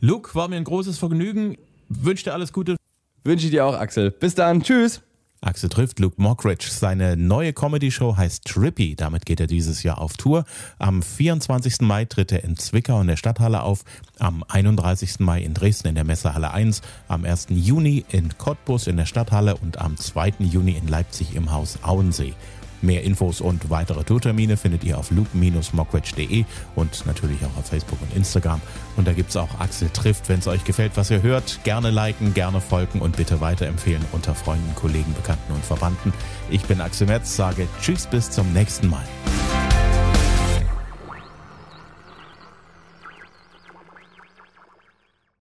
Luke, 0.00 0.34
war 0.34 0.48
mir 0.48 0.56
ein 0.56 0.64
großes 0.64 0.98
Vergnügen. 0.98 1.56
Wünsche 1.88 2.24
dir 2.24 2.34
alles 2.34 2.52
Gute. 2.52 2.76
Wünsche 3.22 3.44
ich 3.46 3.52
dir 3.52 3.64
auch, 3.64 3.74
Axel. 3.78 4.10
Bis 4.10 4.34
dann. 4.34 4.62
Tschüss. 4.62 5.02
Axel 5.44 5.68
trifft 5.68 5.98
Luke 5.98 6.22
Mockridge. 6.22 6.68
Seine 6.70 7.16
neue 7.16 7.52
Comedy-Show 7.52 8.16
heißt 8.16 8.44
Trippy. 8.44 8.94
Damit 8.94 9.26
geht 9.26 9.40
er 9.40 9.48
dieses 9.48 9.82
Jahr 9.82 10.00
auf 10.00 10.16
Tour. 10.16 10.44
Am 10.78 11.02
24. 11.02 11.80
Mai 11.80 12.04
tritt 12.04 12.30
er 12.30 12.44
in 12.44 12.56
Zwickau 12.56 13.00
in 13.00 13.08
der 13.08 13.16
Stadthalle 13.16 13.62
auf. 13.62 13.84
Am 14.20 14.44
31. 14.46 15.18
Mai 15.18 15.42
in 15.42 15.52
Dresden 15.52 15.88
in 15.88 15.94
der 15.96 16.04
Messehalle 16.04 16.52
1. 16.52 16.80
Am 17.08 17.24
1. 17.24 17.48
Juni 17.50 18.04
in 18.10 18.38
Cottbus 18.38 18.86
in 18.86 18.96
der 18.96 19.06
Stadthalle 19.06 19.56
und 19.56 19.78
am 19.78 19.96
2. 19.96 20.34
Juni 20.38 20.76
in 20.76 20.86
Leipzig 20.86 21.34
im 21.34 21.50
Haus 21.50 21.80
Auensee. 21.82 22.34
Mehr 22.82 23.04
Infos 23.04 23.40
und 23.40 23.70
weitere 23.70 24.04
Tourtermine 24.04 24.56
findet 24.56 24.84
ihr 24.84 24.98
auf 24.98 25.10
luke-mockridge.de 25.10 26.44
und 26.74 27.06
natürlich 27.06 27.38
auch 27.44 27.58
auf 27.58 27.66
Facebook 27.66 28.00
und 28.02 28.14
Instagram. 28.14 28.60
Und 28.96 29.06
da 29.06 29.12
gibt 29.12 29.30
es 29.30 29.36
auch 29.36 29.60
Axel 29.60 29.88
trifft. 29.90 30.28
Wenn 30.28 30.40
es 30.40 30.46
euch 30.46 30.64
gefällt, 30.64 30.92
was 30.96 31.10
ihr 31.10 31.22
hört, 31.22 31.60
gerne 31.64 31.90
liken, 31.90 32.34
gerne 32.34 32.60
folgen 32.60 33.00
und 33.00 33.16
bitte 33.16 33.40
weiterempfehlen 33.40 34.04
unter 34.12 34.34
Freunden, 34.34 34.74
Kollegen, 34.74 35.14
Bekannten 35.14 35.52
und 35.52 35.64
Verwandten. 35.64 36.12
Ich 36.50 36.62
bin 36.64 36.80
Axel 36.80 37.06
Metz, 37.06 37.36
sage 37.36 37.68
Tschüss 37.80 38.06
bis 38.06 38.30
zum 38.30 38.52
nächsten 38.52 38.88
Mal. 38.88 39.04